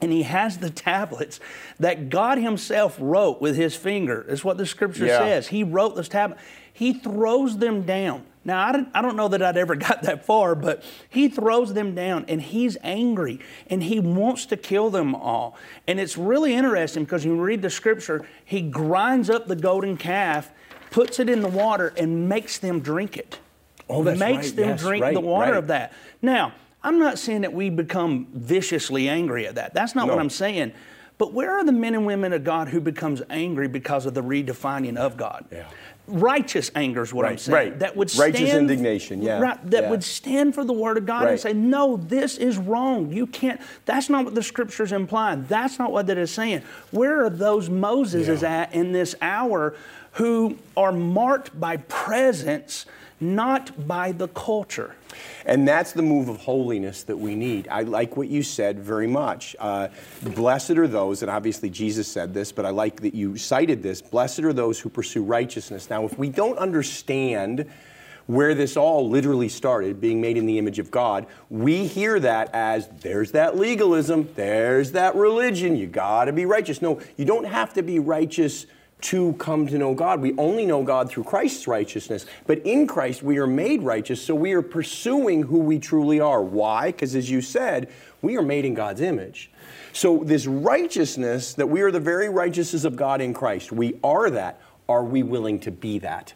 [0.00, 1.40] and he has the tablets
[1.80, 4.24] that God Himself wrote with His finger.
[4.28, 5.18] Is what the Scripture Yeah.
[5.18, 5.48] says.
[5.48, 6.40] He wrote those tablets.
[6.72, 8.24] He throws them down.
[8.44, 11.74] Now, I don't, I don't know that I'd ever got that far, but he throws
[11.74, 15.56] them down and he's angry and he wants to kill them all.
[15.88, 20.52] And it's really interesting because you read the scripture, he grinds up the golden calf,
[20.90, 23.38] puts it in the water, and makes them drink it.
[23.88, 24.56] Oh, that's makes right.
[24.56, 25.58] them Yes, drink right, the water right.
[25.58, 25.92] of that.
[26.20, 29.74] Now, I'm not saying that we become viciously angry at that.
[29.74, 30.72] That's not what I'm saying.
[31.18, 34.22] But where are the men and women of God who becomes angry because of the
[34.22, 35.46] redefining of God?
[35.50, 35.64] Yeah.
[36.06, 37.54] Righteous anger is what I'm saying.
[37.54, 37.78] right.
[37.80, 39.90] That would stand, Righteous indignation, yeah, Right, that yeah.
[39.90, 43.12] would stand for the word of God and say, no, this is wrong.
[43.12, 43.60] You can't.
[43.84, 45.44] That's not what the scripture's implying.
[45.46, 46.62] That's not what that is saying.
[46.92, 49.74] Where are those Moses is at in this hour
[50.18, 52.86] who are marked by presence,
[53.20, 54.96] not by the culture?
[55.46, 57.68] And that's the move of holiness that we need.
[57.68, 59.54] I like what you said very much.
[59.60, 59.88] Uh,
[60.22, 64.02] blessed are those, and obviously Jesus said this, but I like that you cited this.
[64.02, 65.88] Blessed are those who pursue righteousness.
[65.88, 67.70] Now, if we don't understand
[68.26, 72.50] where this all literally started, being made in the image of God, we hear that
[72.52, 76.82] as there's that legalism, there's that religion, you gotta be righteous.
[76.82, 78.66] No, you don't have to be righteous
[79.00, 80.20] to come to know God.
[80.20, 82.26] We only know God through Christ's righteousness.
[82.46, 86.42] But in Christ, we are made righteous, so we are pursuing who we truly are.
[86.42, 86.90] Why?
[86.90, 87.90] Because as you said,
[88.22, 89.50] we are made in God's image.
[89.92, 94.30] So, this righteousness, that we are the very righteousness of God in Christ, we are
[94.30, 94.60] that.
[94.88, 96.32] Are we willing to be that?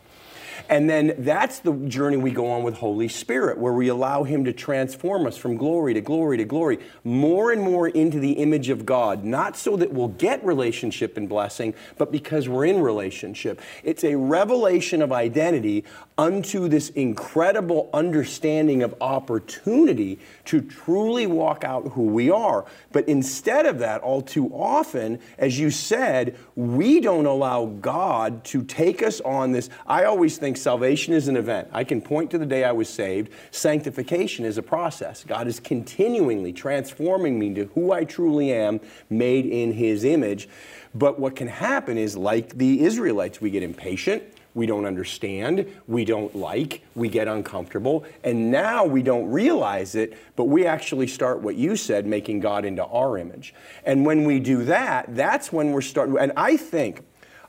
[0.68, 4.44] And then that's the journey we go on with Holy Spirit, where we allow Him
[4.44, 8.68] to transform us from glory to glory to glory, more and more into the image
[8.68, 13.60] of God, not so that we'll get relationship and blessing, but because we're in relationship.
[13.82, 15.84] It's a revelation of identity
[16.18, 22.64] unto this incredible understanding of opportunity to truly walk out who we are.
[22.92, 28.62] But instead of that, all too often, as you said, we don't allow God to
[28.62, 29.70] take us on this.
[29.86, 31.68] I always think salvation is an event.
[31.72, 33.30] I can point to the day I was saved.
[33.52, 35.22] Sanctification is a process.
[35.22, 40.48] God is continually transforming me to who I truly am, made in His image.
[40.96, 44.24] But what can happen is, like the Israelites, we get impatient.
[44.54, 50.14] We don't understand, we don't like, we get uncomfortable, and now we don't realize it,
[50.36, 53.54] but we actually start what you said, making God into our image.
[53.86, 56.18] And when we do that, that's when we're starting.
[56.18, 57.02] And I think,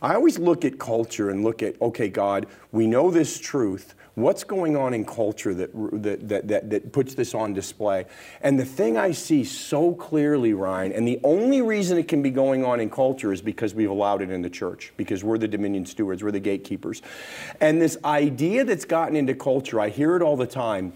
[0.03, 3.95] I always look at culture and look at, okay, God, we know this truth.
[4.15, 5.71] What's going on in culture that,
[6.03, 8.05] that, that, that, that puts this on display?
[8.41, 12.31] And the thing I see so clearly, Ryan, and the only reason it can be
[12.31, 15.47] going on in culture is because we've allowed it in the church, because we're the
[15.47, 17.01] dominion stewards, we're the gatekeepers.
[17.61, 20.93] And this idea that's gotten into culture, I hear it all the time.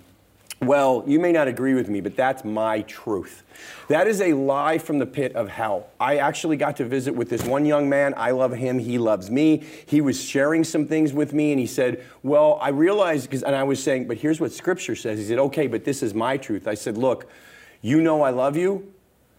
[0.60, 3.44] Well, you may not agree with me, but that's my truth.
[3.90, 5.88] That is a lie from the pit of hell.
[6.00, 8.16] I actually got to visit with this one young man.
[8.18, 8.80] I love him.
[8.80, 9.64] He loves me.
[9.86, 13.64] He was sharing some things with me, and he said, Well, I realized, and I
[13.64, 15.20] was saying, But here's what Scripture says.
[15.20, 16.68] He said, Okay, but this is my truth.
[16.68, 17.30] I said, Look,
[17.82, 18.92] you know I love you.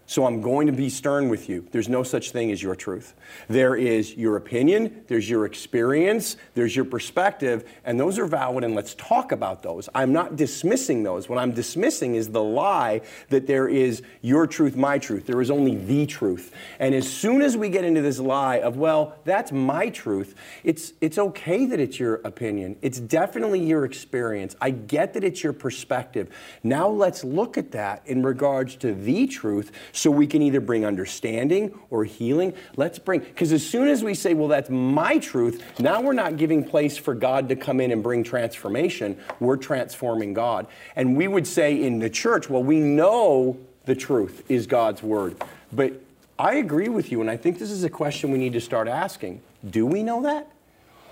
[0.09, 1.67] So I'm going to be stern with you.
[1.69, 3.13] There's no such thing as your truth.
[3.47, 8.73] There is your opinion, there's your experience, there's your perspective, and those are valid, and
[8.73, 9.87] let's talk about those.
[9.93, 11.29] I'm not dismissing those.
[11.29, 15.27] What I'm dismissing is the lie that there is your truth, my truth.
[15.27, 16.55] There is only the truth.
[16.79, 20.93] And as soon as we get into this lie of, well, that's my truth, it's,
[21.01, 22.77] it's okay that it's your opinion.
[22.81, 24.55] It's definitely your experience.
[24.59, 26.35] I get that it's your perspective.
[26.63, 30.85] Now let's look at that in regards to the truth so we can either bring
[30.85, 32.53] understanding or healing.
[32.77, 36.37] Let's bring, because as soon as we say, well, that's my truth, now we're not
[36.37, 39.17] giving place for God to come in and bring transformation.
[39.39, 40.67] We're transforming God.
[40.95, 45.35] And we would say in the church, well, we know the truth is God's word.
[45.73, 45.93] But
[46.37, 48.87] I agree with you, and I think this is a question we need to start
[48.87, 49.41] asking.
[49.69, 50.49] Do we know that?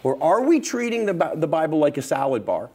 [0.04, 2.70] Or are we treating the, the Bible like a salad bar?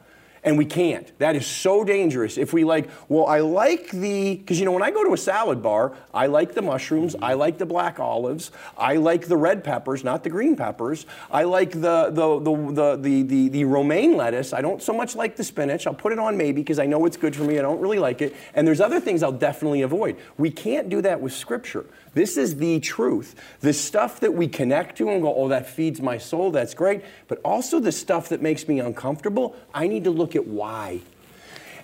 [0.45, 1.17] And we can't.
[1.19, 2.37] That is so dangerous.
[2.37, 5.19] If we like, well, I like the, because you know, when I go to a
[5.19, 9.63] salad bar, I like the mushrooms, I like the black olives, I like the red
[9.63, 11.07] peppers, not the green peppers.
[11.31, 14.53] I like the the the the the, the, the romaine lettuce.
[14.53, 15.87] I don't so much like the spinach.
[15.87, 17.59] I'll put it on maybe because I know it's good for me.
[17.59, 18.35] I don't really like it.
[18.55, 20.17] And there's other things I'll definitely avoid.
[20.39, 21.87] We can't do that with Scripture.
[22.15, 23.35] This is the truth.
[23.61, 27.03] The stuff that we connect to and go, oh, that feeds my soul, that's great.
[27.27, 31.01] But also the stuff that makes me uncomfortable, I need to look at why.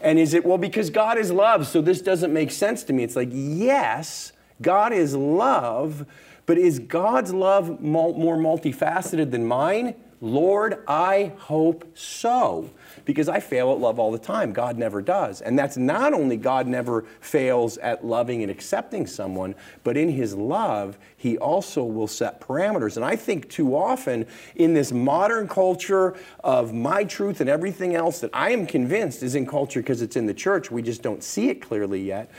[0.00, 3.02] And is it, well, because God is love, so this doesn't make sense to me?
[3.02, 4.32] It's like, yes,
[4.62, 6.06] God is love,
[6.46, 9.94] but is God's love more multifaceted than mine?
[10.20, 12.70] Lord, I hope so
[13.04, 14.52] because I fail at love all the time.
[14.52, 15.40] God never does.
[15.40, 19.54] And that's not only God never fails at loving and accepting someone,
[19.84, 22.96] but in his love, he also will set parameters.
[22.96, 24.26] And I think too often
[24.56, 29.36] in this modern culture of my truth and everything else that I am convinced is
[29.36, 32.30] in culture because it's in the church, we just don't see it clearly yet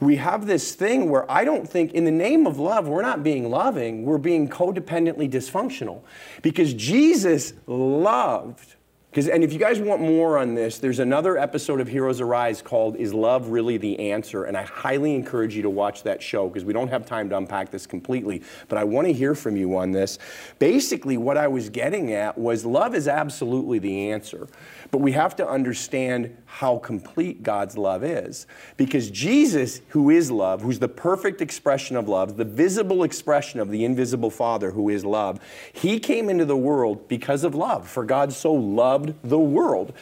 [0.00, 3.22] we have this thing where I don't think, in the name of love, we're not
[3.22, 6.02] being loving, we're being codependently dysfunctional.
[6.42, 8.74] Because Jesus loved
[9.14, 12.60] because, and if you guys want more on this, there's another episode of Heroes Arise
[12.60, 14.42] called Is Love Really the Answer?
[14.42, 17.36] And I highly encourage you to watch that show because we don't have time to
[17.36, 18.42] unpack this completely.
[18.66, 20.18] But I want to hear from you on this.
[20.58, 24.48] Basically, what I was getting at was love is absolutely the answer.
[24.90, 28.46] But we have to understand how complete God's love is.
[28.76, 33.70] Because Jesus, who is love, who's the perfect expression of love, the visible expression of
[33.70, 35.40] the invisible Father, who is love,
[35.72, 37.88] he came into the world because of love.
[37.88, 39.92] For God so loved the world.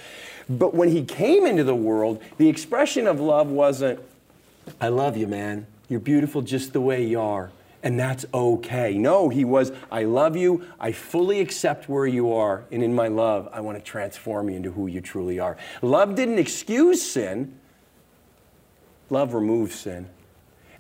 [0.47, 4.01] But when he came into the world, the expression of love wasn't,
[4.79, 5.67] I love you, man.
[5.89, 7.51] You're beautiful just the way you are
[7.83, 8.95] and that's okay.
[8.95, 13.09] No, he was, I love you, I fully accept where you are, and in my
[13.09, 15.57] love, I want to transform you into who you truly are.
[15.83, 17.59] Love didn't excuse sin,
[19.11, 20.09] love removes sin.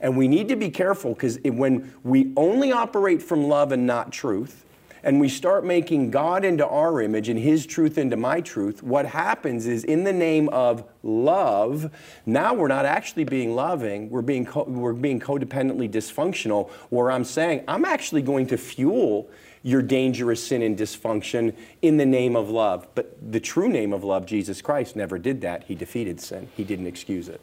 [0.01, 4.11] And we need to be careful because when we only operate from love and not
[4.11, 4.62] truth,
[5.03, 9.07] and we start making God into our image and His truth into my truth, what
[9.07, 11.91] happens is in the name of love,
[12.27, 17.65] now we're not actually being loving, we're being, we're being codependently dysfunctional, where I'm saying,
[17.67, 19.29] I'm actually going to fuel
[19.62, 22.87] your dangerous sin and dysfunction in the name of love.
[22.95, 25.65] But the true name of love, Jesus Christ, never did that.
[25.65, 27.41] He defeated sin, He didn't excuse it.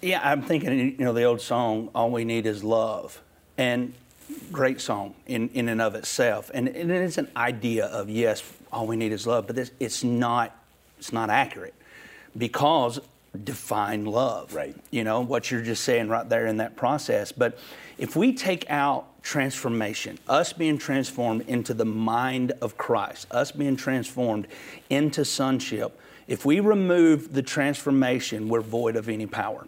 [0.00, 3.20] Yeah, I'm thinking, you know, the old song, All We Need Is Love.
[3.56, 3.94] And
[4.52, 6.50] great song in, in and of itself.
[6.54, 9.70] And, and it is an idea of, yes, all we need is love, but this,
[9.80, 10.56] it's, not,
[10.98, 11.74] it's not accurate
[12.36, 13.00] because
[13.44, 14.54] define love.
[14.54, 14.76] Right.
[14.90, 17.32] You know, what you're just saying right there in that process.
[17.32, 17.58] But
[17.98, 23.76] if we take out transformation, us being transformed into the mind of Christ, us being
[23.76, 24.46] transformed
[24.88, 29.66] into sonship, if we remove the transformation, we're void of any power.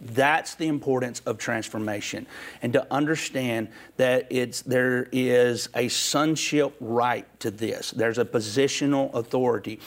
[0.00, 2.26] That's the importance of transformation.
[2.62, 9.12] And to understand that it's, there is a sonship right to this, there's a positional
[9.14, 9.80] authority.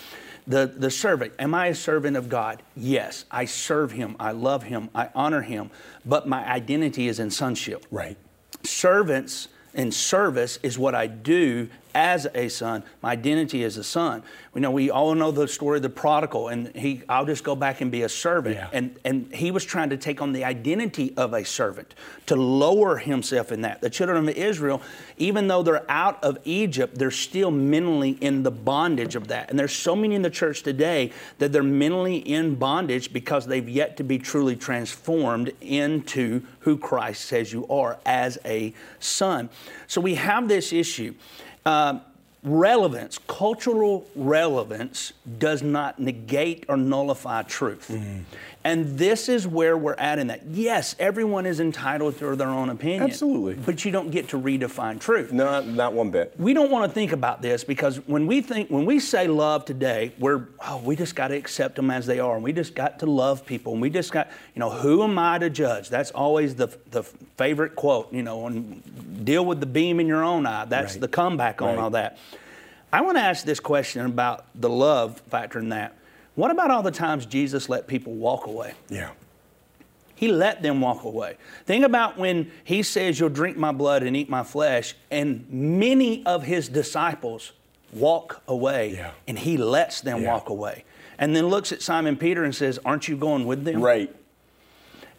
[0.48, 2.63] The, the servant, am I a servant of God?
[2.76, 5.69] Yes, I serve Him, I love Him, I honor Him,
[6.06, 7.86] but my identity is in sonship.
[7.91, 8.17] Right.
[8.63, 12.84] Servants and service is what I do as a son.
[13.02, 14.23] My identity as a son.
[14.54, 17.56] We know we all know the story of the prodigal, and he I'll just go
[17.56, 18.56] back and be a servant.
[18.56, 18.69] Yeah.
[18.73, 21.94] And and he was trying to take on the identity of a servant
[22.25, 23.81] to lower himself in that.
[23.81, 24.81] The children of Israel,
[25.17, 29.50] even though they're out of Egypt, they're still mentally in the bondage of that.
[29.50, 33.69] And there's so many in the church today that they're mentally in bondage because they've
[33.69, 39.50] yet to be truly transformed into who Christ says you are as a son.
[39.87, 41.15] So we have this issue.
[41.66, 42.02] Um,
[42.44, 47.90] relevance, cultural relevance, does not negate or nullify truth.
[47.92, 48.21] Mm-hmm.
[48.63, 50.46] And this is where we're at in that.
[50.48, 53.04] Yes, everyone is entitled to their own opinion.
[53.04, 53.54] Absolutely.
[53.56, 55.31] But you don't get to redefine truth.
[55.31, 56.33] Not, not one bit.
[56.37, 59.63] We don't want to think about this because when we think when we say love
[59.63, 62.75] today, we're oh, we just got to accept them as they are, and we just
[62.75, 65.90] got to love people, and we just got you know who am I to judge?
[65.90, 68.12] That's always the the favorite quote.
[68.12, 70.65] You know, and deal with the beam in your own eye.
[70.65, 71.02] That's Right.
[71.02, 71.77] the comeback on Right.
[71.81, 72.17] all that.
[72.92, 75.96] I want to ask this question about the love factor in that.
[76.35, 78.73] What about all the times Jesus let people walk away?
[78.90, 79.10] Yeah.
[80.15, 81.37] He let them walk away.
[81.65, 86.25] Think about when he says, You'll drink my blood and eat my flesh, and many
[86.25, 87.54] of his disciples
[87.94, 89.12] walk away, Yeah.
[89.27, 90.33] and he lets them Yeah.
[90.33, 90.83] walk away.
[91.17, 93.81] And then looks at Simon Peter and says, Aren't you going with them?
[93.81, 94.13] Right.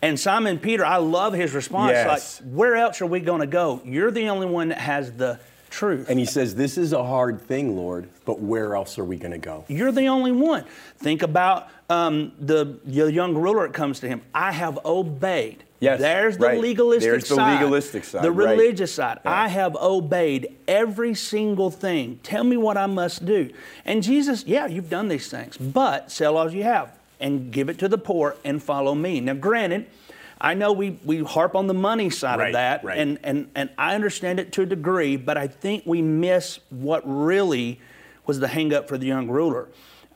[0.03, 1.93] And Simon Peter, I love his response.
[1.93, 2.41] Yes.
[2.41, 3.83] Like, where else are we going to go?
[3.85, 5.39] You're the only one that has the
[5.71, 6.11] truth.
[6.11, 9.33] And he says, This is a hard thing, Lord, but where else are we going
[9.33, 9.65] to go?
[9.69, 10.65] You're the only one.
[10.99, 14.23] Think about um, the, the young ruler that comes to him.
[14.35, 15.65] I have obeyed.
[15.81, 16.61] Yes, There's the right.
[16.61, 17.55] legalistic There's the side.
[17.55, 18.51] legalistic side, The right.
[18.51, 19.21] religious side.
[19.25, 19.33] Yeah.
[19.33, 22.21] I have obeyed every single thing.
[22.23, 23.51] Tell me what I must do.
[23.87, 27.79] And Jesus, yeah, you've done these things, but sell all you have and give it
[27.79, 29.21] to the poor and follow me.
[29.21, 29.87] Now, granted,
[30.41, 32.97] I know we, we harp on the money side Right, of that, right.
[32.99, 37.03] and, and, and I understand it to a degree, but I think we miss what
[37.05, 37.79] really
[38.27, 39.69] was the hang up for the young ruler.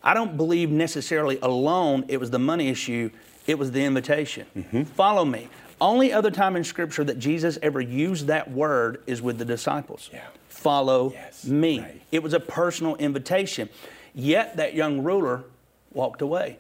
[0.03, 3.11] I don't believe necessarily alone it was the money issue,
[3.47, 4.47] it was the invitation.
[4.57, 4.85] Mm-hmm.
[4.85, 5.49] Follow me.
[5.81, 10.09] Only other time in Scripture that Jesus ever used that word is with the disciples.
[10.13, 10.23] Yeah.
[10.49, 11.81] Follow Yes, me.
[11.81, 12.01] right.
[12.13, 13.69] It was a personal invitation.
[14.15, 15.45] Yet that young ruler
[15.93, 16.59] walked away.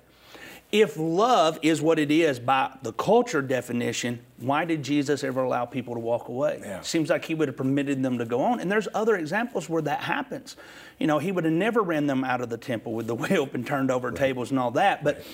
[0.74, 5.66] If love is what it is by the culture definition, why did Jesus ever allow
[5.66, 6.58] people to walk away?
[6.60, 6.80] Yeah.
[6.80, 8.58] Seems like he would have permitted them to go on.
[8.58, 10.56] And there's other examples where that happens.
[10.98, 13.54] You know, he would have never ran them out of the temple with the whip
[13.54, 15.04] and turned over tables and all that.
[15.04, 15.24] But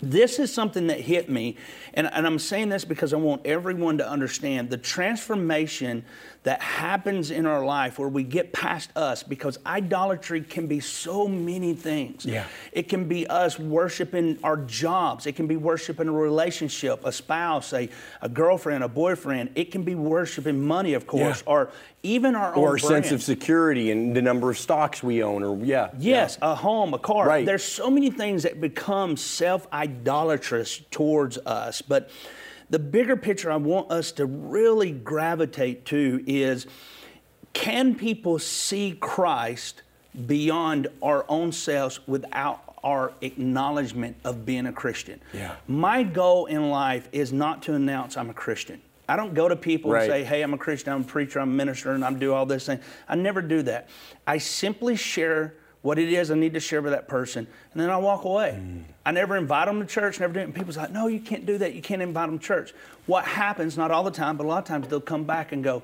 [0.00, 1.56] this is something that hit me,
[1.92, 6.04] and, and I'm saying this because I want everyone to understand the transformation
[6.44, 11.26] that happens in our life where we get past us because idolatry can be so
[11.26, 12.24] many things.
[12.24, 12.46] Yeah.
[12.72, 17.72] It can be us worshiping our jobs, it can be worshiping a relationship, a spouse,
[17.72, 17.88] a,
[18.22, 21.52] a girlfriend, a boyfriend, it can be worshiping money, of course, Yeah.
[21.52, 21.70] or
[22.02, 25.42] even our own Or a sense of security and the number of stocks we own,
[25.42, 25.90] or yeah.
[25.98, 27.26] Yes, a home, a car.
[27.26, 27.44] Right.
[27.44, 31.82] There's so many things that become self idolatrous towards us.
[31.82, 32.10] But
[32.70, 36.66] the bigger picture I want us to really gravitate to is
[37.52, 39.82] can people see Christ
[40.26, 45.20] beyond our own selves without our acknowledgement of being a Christian?
[45.32, 45.56] Yeah.
[45.66, 48.80] My goal in life is not to announce I'm a Christian.
[49.08, 50.02] I don't go to people Right.
[50.02, 52.34] and say, hey, I'm a Christian, I'm a preacher, I'm a minister, and I'm do
[52.34, 52.78] all this thing.
[53.08, 53.88] I never do that.
[54.26, 57.90] I simply share what it is I need to share with that person, and then
[57.90, 58.58] I walk away.
[58.60, 58.82] Mm.
[59.06, 60.44] I never invite them to church, never do it.
[60.44, 61.74] And people's like, no, you can't do that.
[61.74, 62.74] You can't invite them to church.
[63.06, 65.62] What happens, not all the time, but a lot of times they'll come back and
[65.62, 65.82] go,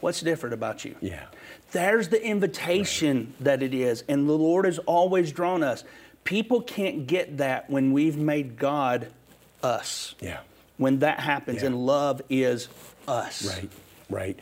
[0.00, 0.94] what's different about you?
[1.00, 1.24] Yeah.
[1.72, 5.84] There's the invitation that it is, and the Lord has always drawn us.
[6.24, 9.08] People can't get that when we've made God
[9.62, 10.14] us.
[10.20, 10.40] Yeah.
[10.76, 11.68] When that happens, Yeah.
[11.68, 12.68] and love is
[13.08, 13.46] us.
[13.46, 13.70] Right,
[14.08, 14.38] right.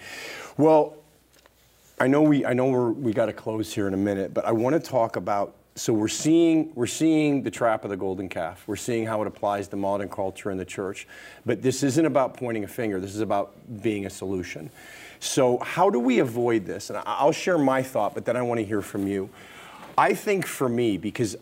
[0.57, 0.97] Well,
[2.01, 4.45] I know we I know we're, we got to close here in a minute, but
[4.45, 5.55] I want to talk about.
[5.75, 8.65] So we're seeing we're seeing the trap of the golden calf.
[8.67, 11.07] We're seeing how it applies to modern culture in the church.
[11.47, 13.01] But this isn't about pointing a finger.
[13.01, 14.71] This is about being a solution.
[15.21, 16.91] So how do we avoid this?
[16.91, 19.31] And I'll share my thought, but then I want to hear from you.
[19.97, 21.37] I think for me, because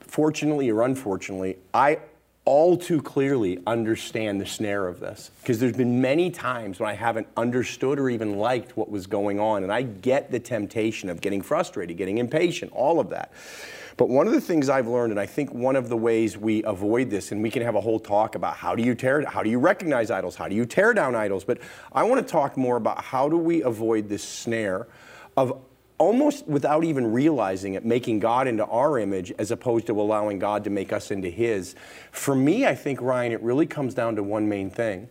[0.00, 1.98] fortunately or unfortunately, I
[2.44, 5.30] all too clearly understand the snare of this.
[5.40, 9.38] Because there's been many times when I haven't understood or even liked what was going
[9.38, 13.32] on, and I get the temptation of getting frustrated, getting impatient, all of that.
[13.96, 16.64] But one of the things I've learned, and I think one of the ways we
[16.64, 19.42] avoid this, and we can have a whole talk about how do you tear, how
[19.42, 21.58] do you recognize idols, how do you tear down idols, but
[21.92, 24.88] I want to talk more about how do we avoid this snare
[25.36, 25.60] of
[26.00, 30.64] almost without even realizing it, making God into our image as opposed to allowing God
[30.64, 31.74] to make us into His.
[32.10, 35.10] For me, I think, Ryan, it really comes down to one main thing.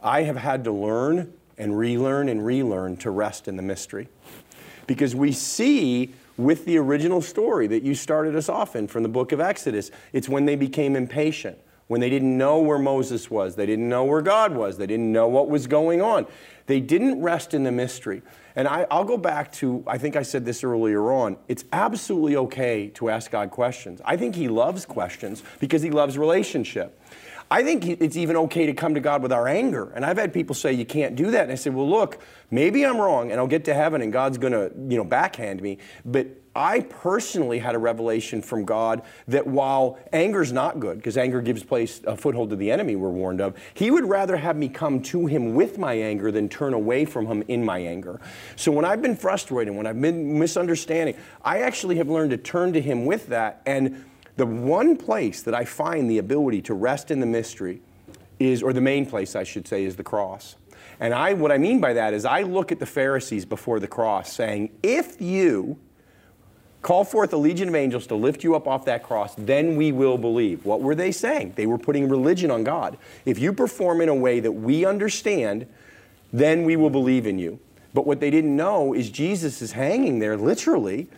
[0.00, 4.06] I have had to learn and relearn and relearn to rest in the mystery.
[4.86, 9.08] Because we see with the original story that you started us off in from the
[9.08, 11.58] book of Exodus, it's when they became impatient,
[11.88, 15.10] when they didn't know where Moses was, they didn't know where God was, they didn't
[15.10, 16.26] know what was going on.
[16.66, 18.22] They didn't rest in the mystery.
[18.54, 22.36] And I, will go back to, I think I said this earlier on, it's absolutely
[22.36, 24.02] okay to ask God questions.
[24.04, 27.00] I think He loves questions because He loves relationship.
[27.50, 29.90] I think it's even okay to come to God with our anger.
[29.94, 31.44] And I've had people say you can't do that.
[31.44, 32.20] And I said, well, look,
[32.50, 35.62] maybe I'm wrong and I'll get to heaven and God's going to, you know, backhand
[35.62, 35.78] me.
[36.04, 36.26] But
[36.58, 41.62] I personally had a revelation from God that while anger's not good, because anger gives
[41.62, 45.00] place a foothold to the enemy, we're warned of, He would rather have me come
[45.02, 48.20] to Him with my anger than turn away from Him in my anger.
[48.56, 52.72] So when I've been frustrated, when I've been misunderstanding, I actually have learned to turn
[52.72, 53.62] to Him with that.
[53.64, 54.04] And
[54.36, 57.82] the one place that I find the ability to rest in the mystery
[58.40, 60.56] is, or the main place I should say, is the cross.
[60.98, 63.86] And I, what I mean by that is I look at the Pharisees before the
[63.86, 65.78] cross saying, if you
[66.82, 69.92] call forth a legion of angels to lift you up off that cross, then we
[69.92, 70.64] will believe.
[70.64, 71.54] What were they saying?
[71.56, 72.98] They were putting religion on God.
[73.24, 75.66] If you perform in a way that we understand,
[76.32, 77.58] then we will believe in you.
[77.94, 81.08] But what they didn't know is Jesus is hanging there literally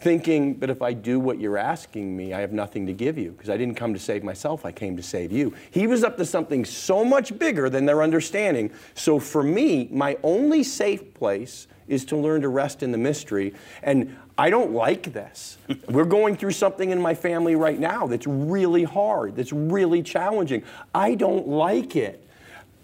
[0.00, 3.32] thinking that if I do what you're asking me, I have nothing to give you
[3.32, 5.54] because I didn't come to save myself, I came to save you.
[5.70, 8.70] He was up to something so much bigger than their understanding.
[8.94, 13.52] So for me, my only safe place is to learn to rest in the mystery.
[13.82, 15.58] And I don't like this.
[15.90, 20.62] We're going through something in my family right now that's really hard, that's really challenging.
[20.94, 22.26] I don't like it.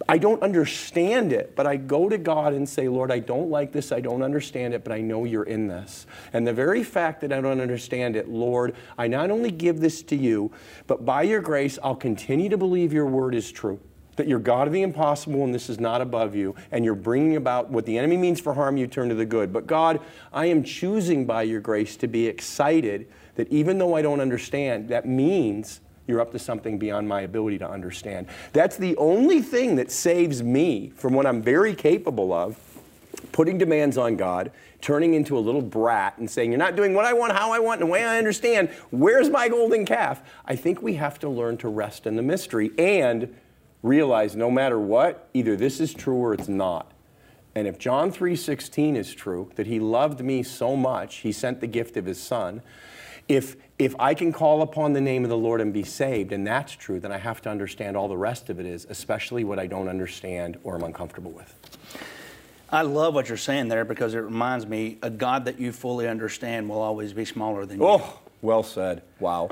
[0.07, 3.73] I don't understand it, but I go to God and say, Lord, I don't like
[3.73, 6.07] this, I don't understand it, but I know you're in this.
[6.35, 10.03] And the very fact that I don't understand it, Lord, I not only give this
[10.03, 10.53] to you,
[10.87, 13.81] but by your grace, I'll continue to believe your word is true.
[14.17, 17.37] That you're God of the impossible and this is not above you, and you're bringing
[17.37, 19.53] about what the enemy means for harm, you turn to the good.
[19.53, 20.01] But God,
[20.33, 23.07] I am choosing by your grace to be excited
[23.37, 27.59] that even though I don't understand, that means you're up to something beyond my ability
[27.59, 28.27] to understand.
[28.53, 32.59] That's the only thing that saves me from what I'm very capable of
[33.33, 34.51] putting demands on God,
[34.81, 37.59] turning into a little brat and saying, You're not doing what I want, how I
[37.59, 38.71] want, and the way I understand.
[38.91, 40.23] Where's my golden calf?
[40.45, 43.35] I think we have to learn to rest in the mystery and
[43.87, 46.91] realize no matter what, either this is true or it's not.
[47.55, 51.67] And if John 3:16 is true, that he loved me so much, he sent the
[51.67, 52.63] gift of his son,
[53.29, 56.47] if, if I can call upon the name of the Lord and be saved, and
[56.47, 59.59] that's true, then I have to understand all the rest of it is, especially what
[59.59, 61.55] I don't understand or am uncomfortable with.
[62.71, 66.09] I love what you're saying there because it reminds me a God that you fully
[66.09, 67.87] understand will always be smaller than you.
[67.87, 69.03] Oh, well said.
[69.19, 69.51] Wow.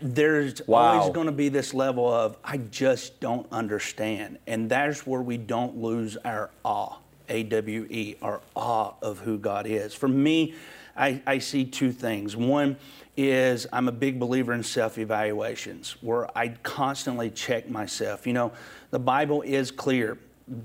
[0.00, 1.00] There's wow.
[1.00, 4.38] always going to be this level of, I just don't understand.
[4.46, 6.96] And that's where we don't lose our awe,
[7.28, 9.94] A W E, our awe of who God is.
[9.94, 10.54] For me,
[10.96, 12.36] I, I see two things.
[12.36, 12.76] One
[13.16, 18.26] is I'm a big believer in self evaluations where I constantly check myself.
[18.26, 18.52] You know,
[18.90, 20.18] the Bible is clear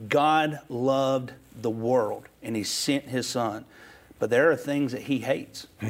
[0.09, 3.65] God loved the world and He sent His Son,
[4.19, 5.67] but there are things that He hates.
[5.79, 5.87] Hmm.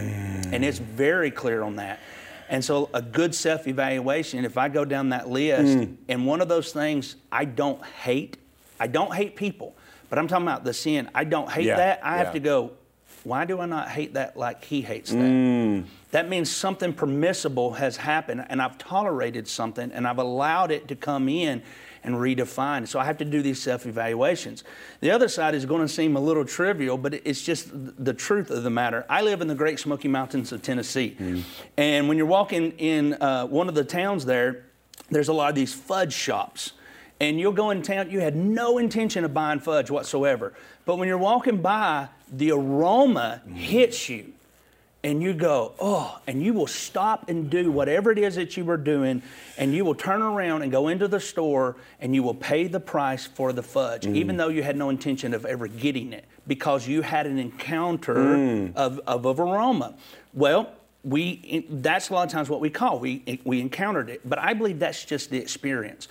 [0.53, 1.99] And it's very clear on that.
[2.49, 5.95] And so, a good self evaluation, if I go down that list, mm.
[6.07, 8.37] and one of those things I don't hate,
[8.79, 9.75] I don't hate people,
[10.09, 11.09] but I'm talking about the sin.
[11.13, 12.05] I don't hate yeah, that.
[12.05, 12.23] I yeah.
[12.23, 12.71] have to go,
[13.23, 15.17] why do I not hate that like he hates that?
[15.17, 15.85] Mm.
[16.11, 20.95] That means something permissible has happened and I've tolerated something and I've allowed it to
[20.95, 21.61] come in
[22.03, 22.87] and redefine.
[22.87, 24.63] So I have to do these self evaluations.
[25.01, 28.49] The other side is going to seem a little trivial, but it's just the truth
[28.49, 29.05] of the matter.
[29.09, 31.15] I live in the Great Smoky Mountains of Tennessee.
[31.19, 31.43] Mm.
[31.77, 34.65] And when you're walking in uh, one of the towns there,
[35.09, 36.73] there's a lot of these fudge shops
[37.19, 40.53] and you'll go in town, you had no intention of buying fudge whatsoever.
[40.85, 44.33] But when you're walking by, the aroma hits you
[45.07, 48.65] and you go, oh, and you will stop and do whatever it is that you
[48.65, 49.23] were doing,
[49.57, 52.79] and you will turn around and go into the store and you will pay the
[52.81, 54.13] price for the fudge, mm.
[54.17, 58.15] even though you had no intention of ever getting it, because you had an encounter
[58.15, 58.75] mm.
[58.75, 59.95] of, of, of aroma.
[60.33, 60.73] Well,
[61.05, 64.53] we that's a lot of times what we call we we encountered it, but I
[64.53, 66.09] believe that's just the experience.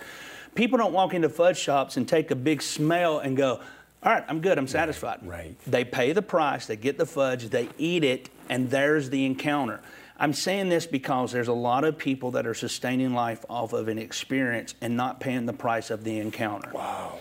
[0.55, 3.61] People don't walk into fudge shops and take a big smell and go,
[4.03, 5.19] all right, I'm good, I'm satisfied.
[5.23, 5.55] Right, right.
[5.65, 9.81] They pay the price, they get the fudge, they eat it, and there's the encounter.
[10.19, 13.87] I'm saying this because there's a lot of people that are sustaining life off of
[13.87, 16.71] an experience and not paying the price of the encounter.
[16.73, 17.19] Wow.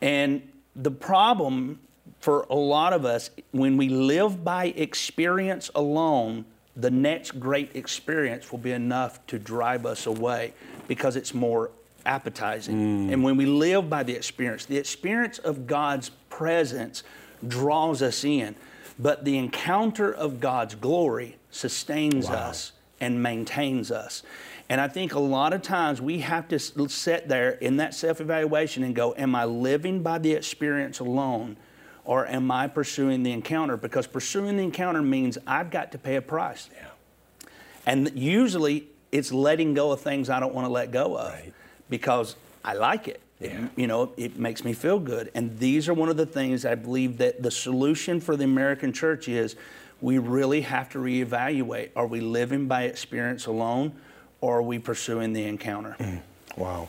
[0.00, 1.80] And the problem
[2.20, 6.44] for a lot of us, when we live by experience alone,
[6.76, 10.52] the next great experience will be enough to drive us away
[10.86, 11.70] because it's more
[12.08, 13.08] appetizing.
[13.08, 13.12] Mm.
[13.12, 17.04] And when we live by the experience, the experience of God's presence
[17.46, 18.56] draws us in,
[18.98, 22.34] but the encounter of God's glory sustains wow.
[22.34, 24.22] us and maintains us.
[24.70, 28.20] And I think a lot of times we have to sit there in that self
[28.20, 31.56] evaluation and go, Am I living by the experience alone?
[32.04, 33.76] Or am I pursuing the encounter?
[33.76, 36.70] Because pursuing the encounter means I've got to pay a price.
[36.74, 37.48] Yeah.
[37.84, 41.32] And usually it's letting go of things I don't want to let go of.
[41.32, 41.52] Right.
[41.88, 43.20] Because I like it.
[43.40, 43.68] Yeah.
[43.76, 45.30] You know, it makes me feel good.
[45.34, 48.92] And these are one of the things I believe that the solution for the American
[48.92, 49.54] church is
[50.00, 51.90] we really have to reevaluate.
[51.94, 53.92] Are we living by experience alone
[54.40, 55.96] or are we pursuing the encounter?
[55.98, 56.20] Mm.
[56.56, 56.88] Wow.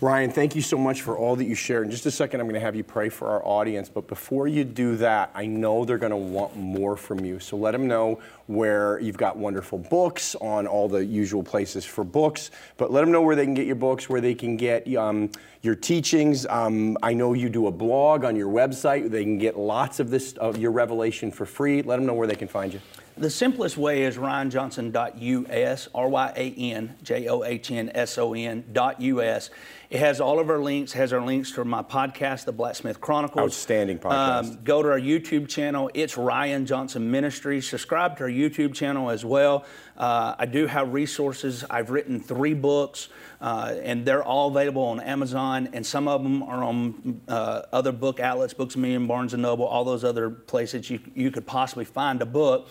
[0.00, 1.86] Ryan, thank you so much for all that you shared.
[1.86, 3.88] In just a second, I'm going to have you pray for our audience.
[3.88, 7.40] But before you do that, I know they're going to want more from you.
[7.40, 12.04] So let them know where you've got wonderful books on all the usual places for
[12.04, 12.52] books.
[12.76, 15.32] But let them know where they can get your books, where they can get um,
[15.62, 16.46] your teachings.
[16.46, 19.10] Um, I know you do a blog on your website.
[19.10, 21.82] They can get lots of this of your revelation for free.
[21.82, 22.80] Let them know where they can find you.
[23.18, 28.32] The simplest way is ryanjohnson.us, R Y A N J O H N S O
[28.32, 29.50] N dot US.
[29.90, 33.52] It has all of our links, has our links to my podcast, The Blacksmith Chronicles.
[33.52, 34.44] Outstanding podcast.
[34.44, 35.90] Um, go to our YouTube channel.
[35.94, 37.66] It's Ryan Johnson Ministries.
[37.66, 39.64] Subscribe to our YouTube channel as well.
[39.96, 41.64] Uh, I do have resources.
[41.70, 43.08] I've written three books,
[43.40, 47.90] uh, and they're all available on Amazon, and some of them are on uh, other
[47.90, 51.46] book outlets, Books a Million, Barnes and Noble, all those other places you, you could
[51.46, 52.68] possibly find a book.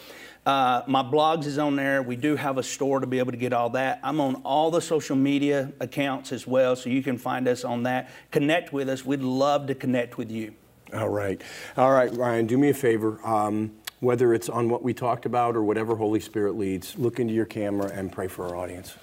[0.47, 2.01] Uh, my blogs is on there.
[2.01, 3.99] We do have a store to be able to get all that.
[4.01, 7.83] I'm on all the social media accounts as well, so you can find us on
[7.83, 8.09] that.
[8.31, 9.03] Connect with us.
[9.03, 10.53] We'd love to connect with you.
[10.93, 11.41] All right.
[11.75, 13.19] All right, Ryan, do me a favor.
[13.27, 17.33] Um, whether it's on what we talked about or whatever Holy Spirit leads, look into
[17.33, 18.95] your camera and pray for our audience.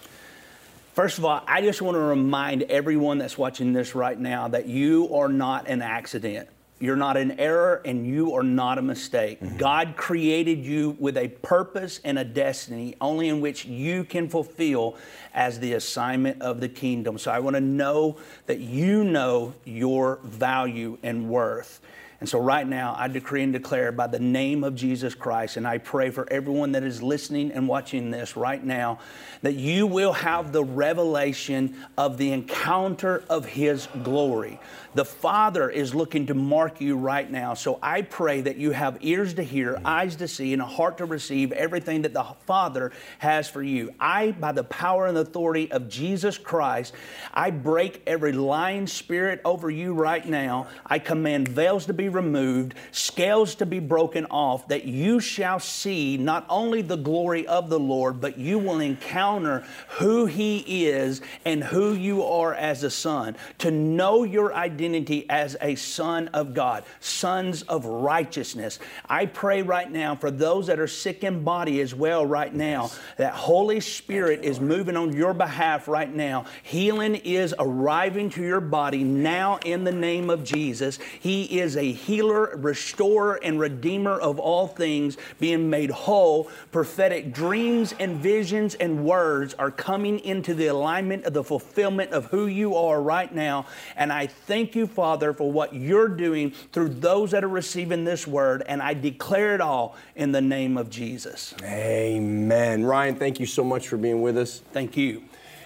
[0.95, 4.65] First of all, I just want to remind everyone that's watching this right now that
[4.65, 6.49] you are not an accident.
[6.81, 9.41] You're not an error and you are not a mistake.
[9.41, 9.57] Mm-hmm.
[9.59, 14.97] God created you with a purpose and a destiny only in which you can fulfill
[15.33, 17.17] as the assignment of the kingdom.
[17.17, 18.17] So I want to know
[18.47, 21.81] that you know your value and worth.
[22.25, 25.69] And so, right now, I decree and declare by the name of Jesus Christ, and
[25.69, 29.01] I pray for everyone that is listening and watching this right now,
[29.43, 34.59] that you will have the revelation of the encounter of His glory.
[34.95, 37.55] The Father is looking to mark you right now.
[37.55, 40.99] So, I pray that you have ears to hear, eyes to see, and a heart
[40.99, 43.93] to receive everything that the Father has for you.
[43.99, 46.95] I, by the power and authority of Jesus Christ,
[47.33, 50.69] I break every lying spirit over you right now.
[50.87, 56.17] I command veils to be removed, scales to be broken off, that you shall see
[56.17, 61.65] not only the glory of the Lord, but you will encounter who He is and
[61.65, 63.37] who you are as a son.
[63.59, 64.84] To know your identity
[65.31, 68.79] as a son of God, sons of righteousness.
[69.09, 72.91] I pray right now for those that are sick in body as well, right now,
[73.17, 76.45] that Holy Spirit is moving on your behalf right now.
[76.63, 80.99] Healing is arriving to your body now in the name of Jesus.
[81.21, 86.51] He is a healer, restorer, and redeemer of all things, being made whole.
[86.73, 92.27] Prophetic dreams and visions and words are coming into the alignment of the fulfillment of
[92.27, 93.67] who you are right now.
[93.97, 98.27] And I thank you, Father, for what you're doing through those that are receiving this
[98.27, 98.63] word.
[98.67, 101.55] And I declare it all in the name of Jesus.
[101.63, 102.85] Amen.
[102.85, 104.63] Ryan, thank you so much for being with us.
[104.73, 105.23] Thank you.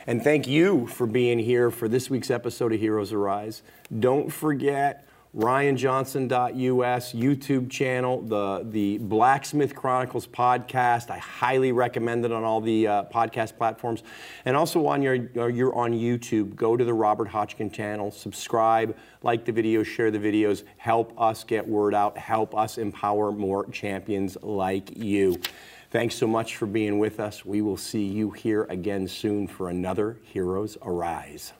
[0.06, 3.62] And thank you for being here for this week's episode of Heroes Arise.
[3.98, 11.10] Don't forget ryanjohnson.us YouTube channel, the, the Blacksmith Chronicles podcast.
[11.10, 14.02] I highly recommend it on all the uh, podcast platforms.
[14.44, 19.44] And also on your, you're on YouTube, go to the Robert Hotchkin channel, subscribe, like
[19.44, 24.36] the videos, share the videos, help us get word out, help us empower more champions
[24.42, 25.40] like you.
[25.90, 27.44] Thanks so much for being with us.
[27.44, 31.52] We will see you here again soon for another Heroes Arise.